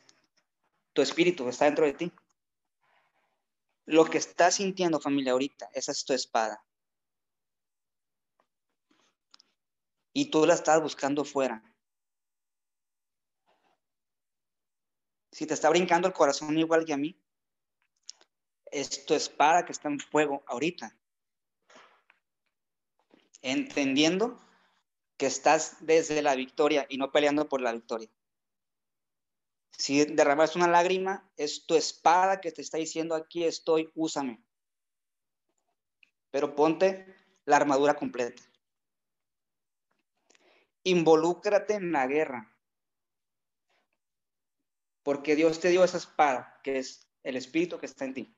tu 0.92 1.02
espíritu 1.02 1.48
está 1.48 1.66
dentro 1.66 1.86
de 1.86 1.92
ti. 1.92 2.12
Lo 3.86 4.04
que 4.04 4.18
estás 4.18 4.56
sintiendo, 4.56 5.00
familia, 5.00 5.32
ahorita, 5.32 5.70
esa 5.72 5.92
es 5.92 6.04
tu 6.04 6.12
espada. 6.12 6.62
y 10.18 10.24
tú 10.32 10.44
la 10.44 10.54
estás 10.54 10.82
buscando 10.82 11.24
fuera. 11.24 11.62
Si 15.30 15.46
te 15.46 15.54
está 15.54 15.70
brincando 15.70 16.08
el 16.08 16.14
corazón 16.14 16.58
igual 16.58 16.84
que 16.84 16.92
a 16.92 16.96
mí, 16.96 17.16
es 18.66 19.06
tu 19.06 19.14
espada 19.14 19.64
que 19.64 19.70
está 19.70 19.86
en 19.86 20.00
fuego 20.00 20.42
ahorita. 20.48 20.92
Entendiendo 23.42 24.40
que 25.16 25.26
estás 25.26 25.76
desde 25.86 26.20
la 26.20 26.34
victoria 26.34 26.84
y 26.88 26.96
no 26.98 27.12
peleando 27.12 27.48
por 27.48 27.60
la 27.60 27.70
victoria. 27.70 28.10
Si 29.78 30.04
derramas 30.04 30.56
una 30.56 30.68
lágrima, 30.68 31.30
es 31.36 31.64
tu 31.64 31.76
espada 31.76 32.40
que 32.40 32.52
te 32.52 32.60
está 32.60 32.76
diciendo 32.76 33.14
aquí 33.14 33.44
estoy, 33.44 33.90
úsame. 33.94 34.42
Pero 36.30 36.54
ponte 36.54 37.14
la 37.46 37.56
armadura 37.56 37.94
completa 37.94 38.42
involúcrate 40.88 41.74
en 41.74 41.92
la 41.92 42.06
guerra. 42.06 42.54
Porque 45.02 45.36
Dios 45.36 45.60
te 45.60 45.68
dio 45.68 45.84
esa 45.84 45.98
espada, 45.98 46.60
que 46.62 46.78
es 46.78 47.08
el 47.22 47.36
espíritu 47.36 47.78
que 47.78 47.86
está 47.86 48.04
en 48.04 48.14
ti. 48.14 48.36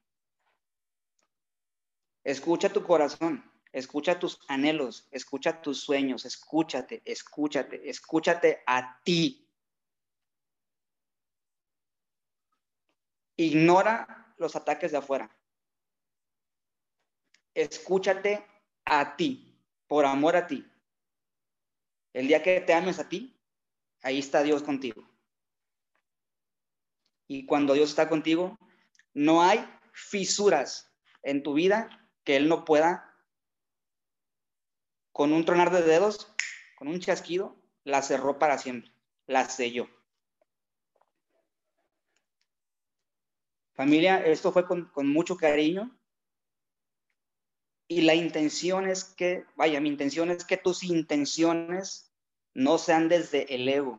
Escucha 2.23 2.69
tu 2.69 2.85
corazón, 2.85 3.51
escucha 3.73 4.19
tus 4.19 4.41
anhelos, 4.49 5.09
escucha 5.11 5.63
tus 5.63 5.81
sueños, 5.81 6.25
escúchate, 6.25 7.03
escúchate, 7.05 7.89
escúchate 7.89 8.63
a 8.67 9.01
ti. 9.03 9.50
Ignora 13.41 14.35
los 14.37 14.55
ataques 14.55 14.93
de 14.93 14.99
afuera. 14.99 15.35
Escúchate 17.55 18.47
a 18.85 19.17
ti, 19.17 19.59
por 19.87 20.05
amor 20.05 20.37
a 20.37 20.47
ti. 20.47 20.71
El 22.13 22.29
día 22.29 22.43
que 22.43 22.61
te 22.61 22.75
ames 22.75 22.99
a 22.99 23.09
ti, 23.09 23.41
ahí 24.03 24.19
está 24.19 24.43
Dios 24.43 24.63
contigo. 24.63 25.09
Y 27.29 27.47
cuando 27.47 27.73
Dios 27.73 27.89
está 27.89 28.11
contigo, 28.11 28.59
no 29.15 29.43
hay 29.43 29.67
fisuras 29.95 30.95
en 31.23 31.43
tu 31.43 31.55
vida 31.55 32.11
que 32.25 32.37
Él 32.37 32.47
no 32.47 32.67
pueda, 32.67 33.17
con 35.13 35.33
un 35.33 35.47
tronar 35.47 35.71
de 35.71 35.81
dedos, 35.81 36.31
con 36.77 36.89
un 36.89 37.01
chasquido, 37.01 37.57
la 37.85 38.03
cerró 38.03 38.39
para 38.39 38.59
siempre, 38.59 38.93
la 39.25 39.49
selló. 39.49 39.89
Familia, 43.81 44.19
esto 44.19 44.53
fue 44.53 44.67
con, 44.67 44.91
mucho 45.09 45.39
cariño. 45.39 45.99
Y 47.89 48.03
la 48.03 48.15
intención 48.15 48.87
es 48.87 49.05
que, 49.05 49.47
vaya, 49.57 49.81
mi 49.81 49.89
intención 49.89 50.31
es 50.31 50.45
que 50.45 50.59
tus 50.59 50.85
intenciones 50.85 52.13
no 52.53 52.77
sean 52.77 53.09
desde 53.09 53.55
el 53.55 53.67
ego. 53.67 53.99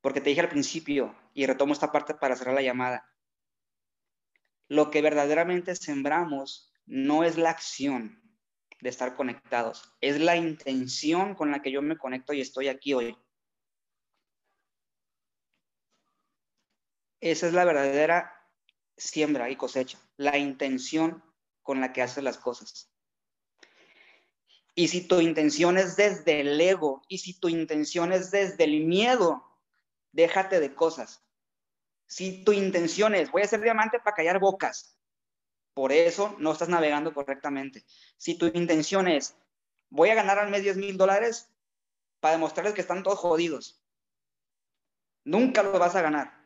Porque 0.00 0.20
te 0.20 0.30
dije 0.30 0.40
al 0.40 0.48
principio, 0.48 1.14
y 1.32 1.46
retomo 1.46 1.74
esta 1.74 1.92
parte 1.92 2.14
para 2.14 2.34
cerrar 2.34 2.56
la 2.56 2.62
llamada, 2.62 3.08
lo 4.66 4.90
que 4.90 5.00
verdaderamente 5.00 5.76
sembramos 5.76 6.72
no 6.86 7.22
es 7.22 7.38
la 7.38 7.50
acción 7.50 8.20
de 8.80 8.88
estar 8.88 9.14
conectados, 9.14 9.94
es 10.00 10.18
la 10.18 10.34
intención 10.34 11.36
con 11.36 11.52
la 11.52 11.62
que 11.62 11.70
yo 11.70 11.82
me 11.82 11.96
conecto 11.96 12.32
y 12.32 12.40
estoy 12.40 12.66
aquí 12.66 12.94
hoy. 12.94 13.16
Esa 17.24 17.46
es 17.46 17.54
la 17.54 17.64
verdadera 17.64 18.38
siembra 18.98 19.48
y 19.48 19.56
cosecha, 19.56 19.98
la 20.18 20.36
intención 20.36 21.24
con 21.62 21.80
la 21.80 21.90
que 21.94 22.02
haces 22.02 22.22
las 22.22 22.36
cosas. 22.36 22.92
Y 24.74 24.88
si 24.88 25.08
tu 25.08 25.18
intención 25.20 25.78
es 25.78 25.96
desde 25.96 26.40
el 26.40 26.60
ego 26.60 27.00
y 27.08 27.16
si 27.16 27.40
tu 27.40 27.48
intención 27.48 28.12
es 28.12 28.30
desde 28.30 28.64
el 28.64 28.84
miedo, 28.84 29.42
déjate 30.12 30.60
de 30.60 30.74
cosas. 30.74 31.24
Si 32.06 32.44
tu 32.44 32.52
intención 32.52 33.14
es, 33.14 33.30
voy 33.30 33.40
a 33.40 33.48
ser 33.48 33.62
diamante 33.62 34.00
para 34.00 34.16
callar 34.16 34.38
bocas, 34.38 34.98
por 35.72 35.92
eso 35.92 36.36
no 36.38 36.52
estás 36.52 36.68
navegando 36.68 37.14
correctamente. 37.14 37.86
Si 38.18 38.36
tu 38.36 38.48
intención 38.48 39.08
es, 39.08 39.34
voy 39.88 40.10
a 40.10 40.14
ganar 40.14 40.38
al 40.38 40.50
mes 40.50 40.62
10 40.62 40.76
mil 40.76 40.98
dólares 40.98 41.48
para 42.20 42.34
demostrarles 42.34 42.74
que 42.74 42.82
están 42.82 43.02
todos 43.02 43.18
jodidos, 43.18 43.82
nunca 45.24 45.62
lo 45.62 45.78
vas 45.78 45.96
a 45.96 46.02
ganar. 46.02 46.43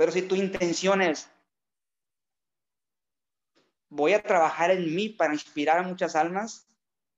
Pero 0.00 0.12
si 0.12 0.22
tu 0.22 0.34
intención 0.34 1.02
es, 1.02 1.28
voy 3.90 4.14
a 4.14 4.22
trabajar 4.22 4.70
en 4.70 4.94
mí 4.94 5.10
para 5.10 5.34
inspirar 5.34 5.76
a 5.76 5.82
muchas 5.82 6.16
almas, 6.16 6.66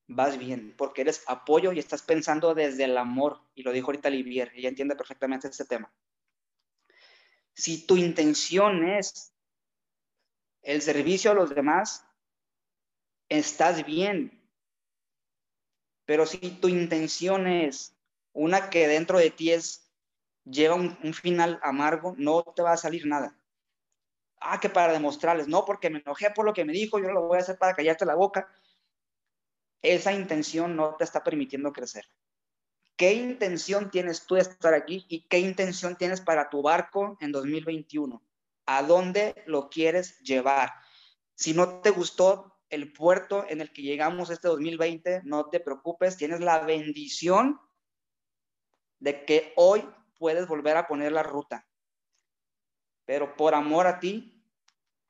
vas 0.09 0.37
bien, 0.37 0.75
porque 0.77 1.03
eres 1.03 1.23
apoyo 1.29 1.71
y 1.71 1.79
estás 1.79 2.03
pensando 2.03 2.57
desde 2.57 2.83
el 2.83 2.99
amor. 2.99 3.41
Y 3.55 3.63
lo 3.63 3.71
dijo 3.71 3.87
ahorita 3.87 4.11
Livier, 4.11 4.51
ella 4.57 4.69
entiende 4.69 4.97
perfectamente 4.97 5.47
este 5.47 5.65
tema. 5.65 5.93
Si 7.55 7.87
tu 7.87 7.97
intención 7.97 8.85
es 8.89 9.33
el 10.63 10.83
servicio 10.83 11.31
a 11.31 11.35
los 11.35 11.55
demás, 11.55 12.05
estás 13.29 13.87
bien. 13.87 14.45
Pero 16.05 16.27
si 16.27 16.39
tu 16.39 16.67
intención 16.67 17.47
es 17.47 17.95
una 18.33 18.71
que 18.71 18.89
dentro 18.89 19.19
de 19.19 19.31
ti 19.31 19.53
es, 19.53 19.82
lleva 20.45 20.75
un, 20.75 21.15
final 21.15 21.61
amargo, 21.63 22.15
no 22.19 22.43
te 22.43 22.63
va 22.63 22.73
a 22.73 22.77
salir 22.77 23.07
nada 23.07 23.37
ah, 24.43 24.61
que 24.61 24.69
para 24.69 24.93
demostrarles, 24.93 25.49
no, 25.49 25.65
porque 25.65 25.91
me 25.91 26.01
enojé 26.01 26.31
por 26.31 26.45
lo 26.45 26.53
que 26.53 26.65
me 26.65 26.73
dijo, 26.73 26.99
yo 26.99 27.11
lo 27.11 27.23
voy 27.23 27.39
a 27.39 27.41
hacer 27.41 27.59
para 27.59 27.75
callarte 27.75 28.05
la 28.05 28.15
boca. 28.15 28.49
Esa 29.81 30.13
intención 30.13 30.77
no 30.77 30.95
te 30.97 31.05
está 31.05 31.23
permitiendo 31.25 31.73
crecer. 31.73 32.07
¿Qué 32.97 33.15
intención 33.15 33.91
tienes 33.91 34.27
tú 34.27 34.37
de 34.37 34.43
estar 34.43 34.75
aquí 34.75 35.05
y 35.09 35.27
qué 35.27 35.39
intención 35.39 35.97
tienes 35.97 36.21
para 36.21 36.51
tu 36.51 36.63
barco 36.63 37.17
en 37.21 37.33
2021? 37.33 38.23
¿A 38.67 38.83
dónde 38.83 39.43
lo 39.47 39.71
quieres 39.71 40.21
llevar? 40.21 40.73
Si 41.35 41.53
no 41.53 41.81
te 41.81 41.91
gustó 41.91 42.61
el 42.69 42.93
puerto 42.93 43.45
en 43.49 43.61
el 43.61 43.73
que 43.73 43.83
llegamos 43.83 44.31
este 44.31 44.49
2020, 44.49 45.23
no 45.25 45.47
te 45.47 45.59
preocupes, 45.59 46.17
tienes 46.17 46.41
la 46.41 46.61
bendición 46.61 47.61
de 49.01 49.25
que 49.25 49.53
hoy 49.57 49.85
puedes 50.23 50.47
volver 50.47 50.77
a 50.77 50.87
poner 50.87 51.11
la 51.11 51.25
ruta. 51.25 51.67
Pero 53.05 53.35
por 53.35 53.57
amor 53.57 53.89
a 53.89 53.99
ti, 53.99 54.41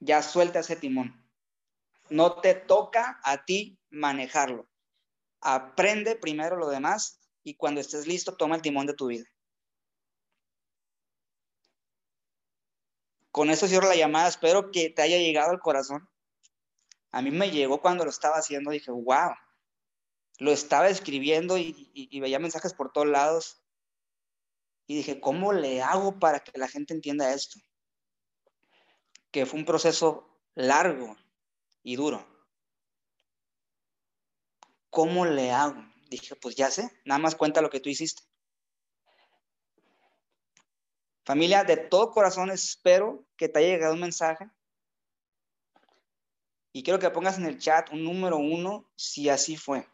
ya 0.00 0.22
suelta 0.22 0.60
ese 0.60 0.74
timón. 0.74 1.30
No 2.08 2.40
te 2.40 2.54
toca 2.54 3.20
a 3.22 3.44
ti 3.44 3.78
manejarlo. 3.90 4.70
Aprende 5.42 6.16
primero 6.16 6.56
lo 6.56 6.70
demás 6.70 7.20
y 7.42 7.56
cuando 7.56 7.82
estés 7.82 8.06
listo, 8.06 8.38
toma 8.38 8.56
el 8.56 8.62
timón 8.62 8.86
de 8.86 8.94
tu 8.94 9.08
vida. 9.08 9.26
Con 13.30 13.50
eso 13.50 13.68
cierro 13.68 13.88
la 13.88 13.96
llamada. 13.96 14.28
Espero 14.28 14.70
que 14.70 14.88
te 14.88 15.02
haya 15.02 15.18
llegado 15.18 15.50
al 15.50 15.60
corazón. 15.60 16.08
A 17.10 17.20
mí 17.20 17.30
me 17.30 17.50
llegó 17.50 17.82
cuando 17.82 18.04
lo 18.04 18.10
estaba 18.10 18.36
haciendo. 18.36 18.70
Dije, 18.70 18.90
wow. 18.90 19.34
Lo 20.38 20.52
estaba 20.52 20.88
escribiendo 20.88 21.58
y, 21.58 21.90
y 21.92 22.18
veía 22.18 22.38
mensajes 22.38 22.72
por 22.72 22.92
todos 22.92 23.08
lados. 23.08 23.61
Y 24.86 24.96
dije, 24.96 25.20
¿cómo 25.20 25.52
le 25.52 25.82
hago 25.82 26.18
para 26.18 26.40
que 26.40 26.58
la 26.58 26.68
gente 26.68 26.94
entienda 26.94 27.32
esto? 27.32 27.58
que 29.32 29.46
fue 29.46 29.58
un 29.58 29.64
proceso 29.64 30.28
largo 30.54 31.16
y 31.82 31.96
duro. 31.96 32.24
¿Cómo 34.90 35.24
le 35.24 35.50
hago? 35.50 35.82
Dije, 36.10 36.36
pues 36.36 36.54
ya 36.54 36.70
sé, 36.70 36.90
nada 37.06 37.18
más 37.18 37.34
cuenta 37.34 37.62
lo 37.62 37.70
que 37.70 37.80
tú 37.80 37.88
hiciste. 37.88 38.22
Familia, 41.24 41.64
de 41.64 41.78
todo 41.78 42.10
corazón 42.10 42.50
espero 42.50 43.24
que 43.36 43.48
te 43.48 43.60
haya 43.60 43.68
llegado 43.68 43.94
un 43.94 44.00
mensaje. 44.00 44.50
Y 46.74 46.82
quiero 46.82 46.98
que 46.98 47.10
pongas 47.10 47.38
en 47.38 47.46
el 47.46 47.58
chat 47.58 47.90
un 47.90 48.04
número 48.04 48.36
uno 48.36 48.90
si 48.96 49.30
así 49.30 49.56
fue. 49.56 49.88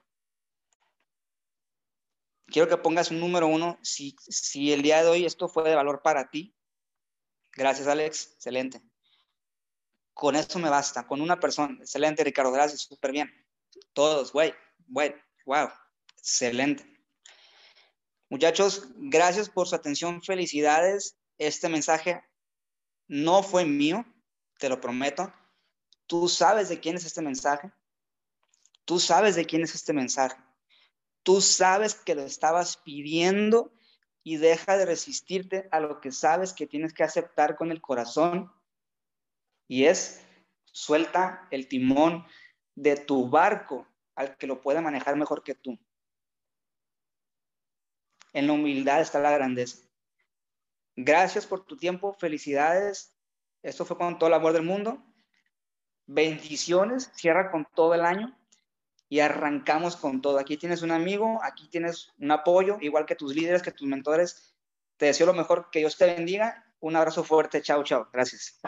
Quiero 2.49 2.69
que 2.69 2.77
pongas 2.77 3.11
un 3.11 3.21
número 3.21 3.47
uno 3.47 3.79
si, 3.83 4.17
si 4.29 4.73
el 4.73 4.83
día 4.83 5.03
de 5.03 5.09
hoy 5.09 5.25
esto 5.25 5.49
fue 5.49 5.69
de 5.69 5.75
valor 5.75 6.03
para 6.03 6.31
ti. 6.31 6.55
Gracias, 7.53 7.87
Alex. 7.87 8.33
Excelente 8.35 8.83
con 10.19 10.35
eso 10.35 10.59
me 10.59 10.69
basta, 10.69 11.07
con 11.07 11.21
una 11.21 11.39
persona. 11.39 11.79
Excelente, 11.79 12.25
Ricardo, 12.25 12.51
gracias, 12.51 12.81
súper 12.81 13.13
bien. 13.13 13.31
Todos, 13.93 14.33
güey, 14.33 14.53
güey, 14.89 15.15
wow, 15.47 15.69
excelente. 16.17 16.85
Muchachos, 18.29 18.89
gracias 18.97 19.49
por 19.49 19.69
su 19.69 19.77
atención, 19.77 20.21
felicidades. 20.21 21.17
Este 21.39 21.69
mensaje 21.69 22.21
no 23.07 23.45
fue 23.45 23.65
mío, 23.65 24.05
te 24.59 24.69
lo 24.69 24.81
prometo. 24.81 25.33
Tú 26.09 26.29
sabes 26.29 26.69
de 26.69 26.81
quién 26.81 26.97
es 26.97 27.05
este 27.05 27.23
mensaje. 27.23 27.71
Tú 28.87 28.99
sabes 28.99 29.37
de 29.37 29.45
quién 29.45 29.63
es 29.63 29.77
este 29.77 29.93
mensaje. 29.93 30.37
Tú 31.29 31.43
sabes 31.43 31.95
que 31.95 32.15
lo 32.15 32.23
estabas 32.23 32.79
pidiendo 32.79 33.71
y 34.23 34.39
deja 34.39 34.79
de 34.79 34.87
resistirte 34.87 35.69
a 35.71 35.79
lo 35.79 36.01
que 36.01 36.11
sabes 36.11 36.55
que 36.55 36.67
tienes 36.67 36.95
que 36.95 37.05
aceptar 37.05 37.55
con 37.55 37.71
el 37.71 37.83
corazón 37.83 38.51
y 39.67 39.85
es 39.85 40.25
suelta 40.65 41.47
el 41.51 41.69
timón 41.69 42.25
de 42.75 42.97
tu 42.97 43.29
barco 43.29 43.87
al 44.15 44.39
que 44.39 44.47
lo 44.47 44.63
pueda 44.63 44.81
manejar 44.81 45.17
mejor 45.17 45.43
que 45.43 45.55
tú. 45.55 45.79
En 48.33 48.47
la 48.47 48.55
humildad 48.55 49.03
está 49.03 49.21
la 49.21 49.33
grandeza. 49.33 49.87
Gracias 50.97 51.47
por 51.47 51.67
tu 51.67 51.77
tiempo, 51.77 52.15
felicidades. 52.15 53.15
Esto 53.63 53.85
fue 53.85 53.99
con 53.99 54.19
todo 54.19 54.29
el 54.29 54.35
amor 54.35 54.55
del 54.55 54.63
mundo. 54.63 55.05
Bendiciones, 56.07 57.13
cierra 57.15 57.51
con 57.51 57.69
todo 57.75 57.93
el 57.93 58.07
año 58.07 58.35
y 59.09 59.21
arrancamos 59.21 59.97
con 59.97 60.21
todo. 60.21 60.39
Aquí 60.39 60.57
tienes 60.57 60.83
un 60.83 60.91
amigo, 60.91 61.41
aquí 61.43 61.69
tienes 61.69 62.13
un 62.19 62.31
apoyo, 62.31 62.79
igual 62.81 63.07
que 63.07 63.15
tus 63.15 63.35
líderes, 63.35 63.63
que 63.63 63.73
tus 63.73 63.89
mentores. 63.89 64.55
Te 64.97 65.07
deseo 65.07 65.27
lo 65.27 65.35
mejor, 65.35 65.69
que 65.71 65.81
Dios 65.81 65.97
te 65.97 66.07
bendiga. 66.07 66.65
Un 66.81 66.97
abrazo 66.97 67.25
fuerte, 67.25 67.63
chao, 67.63 67.83
chao. 67.83 68.09
Gracias. 68.13 68.61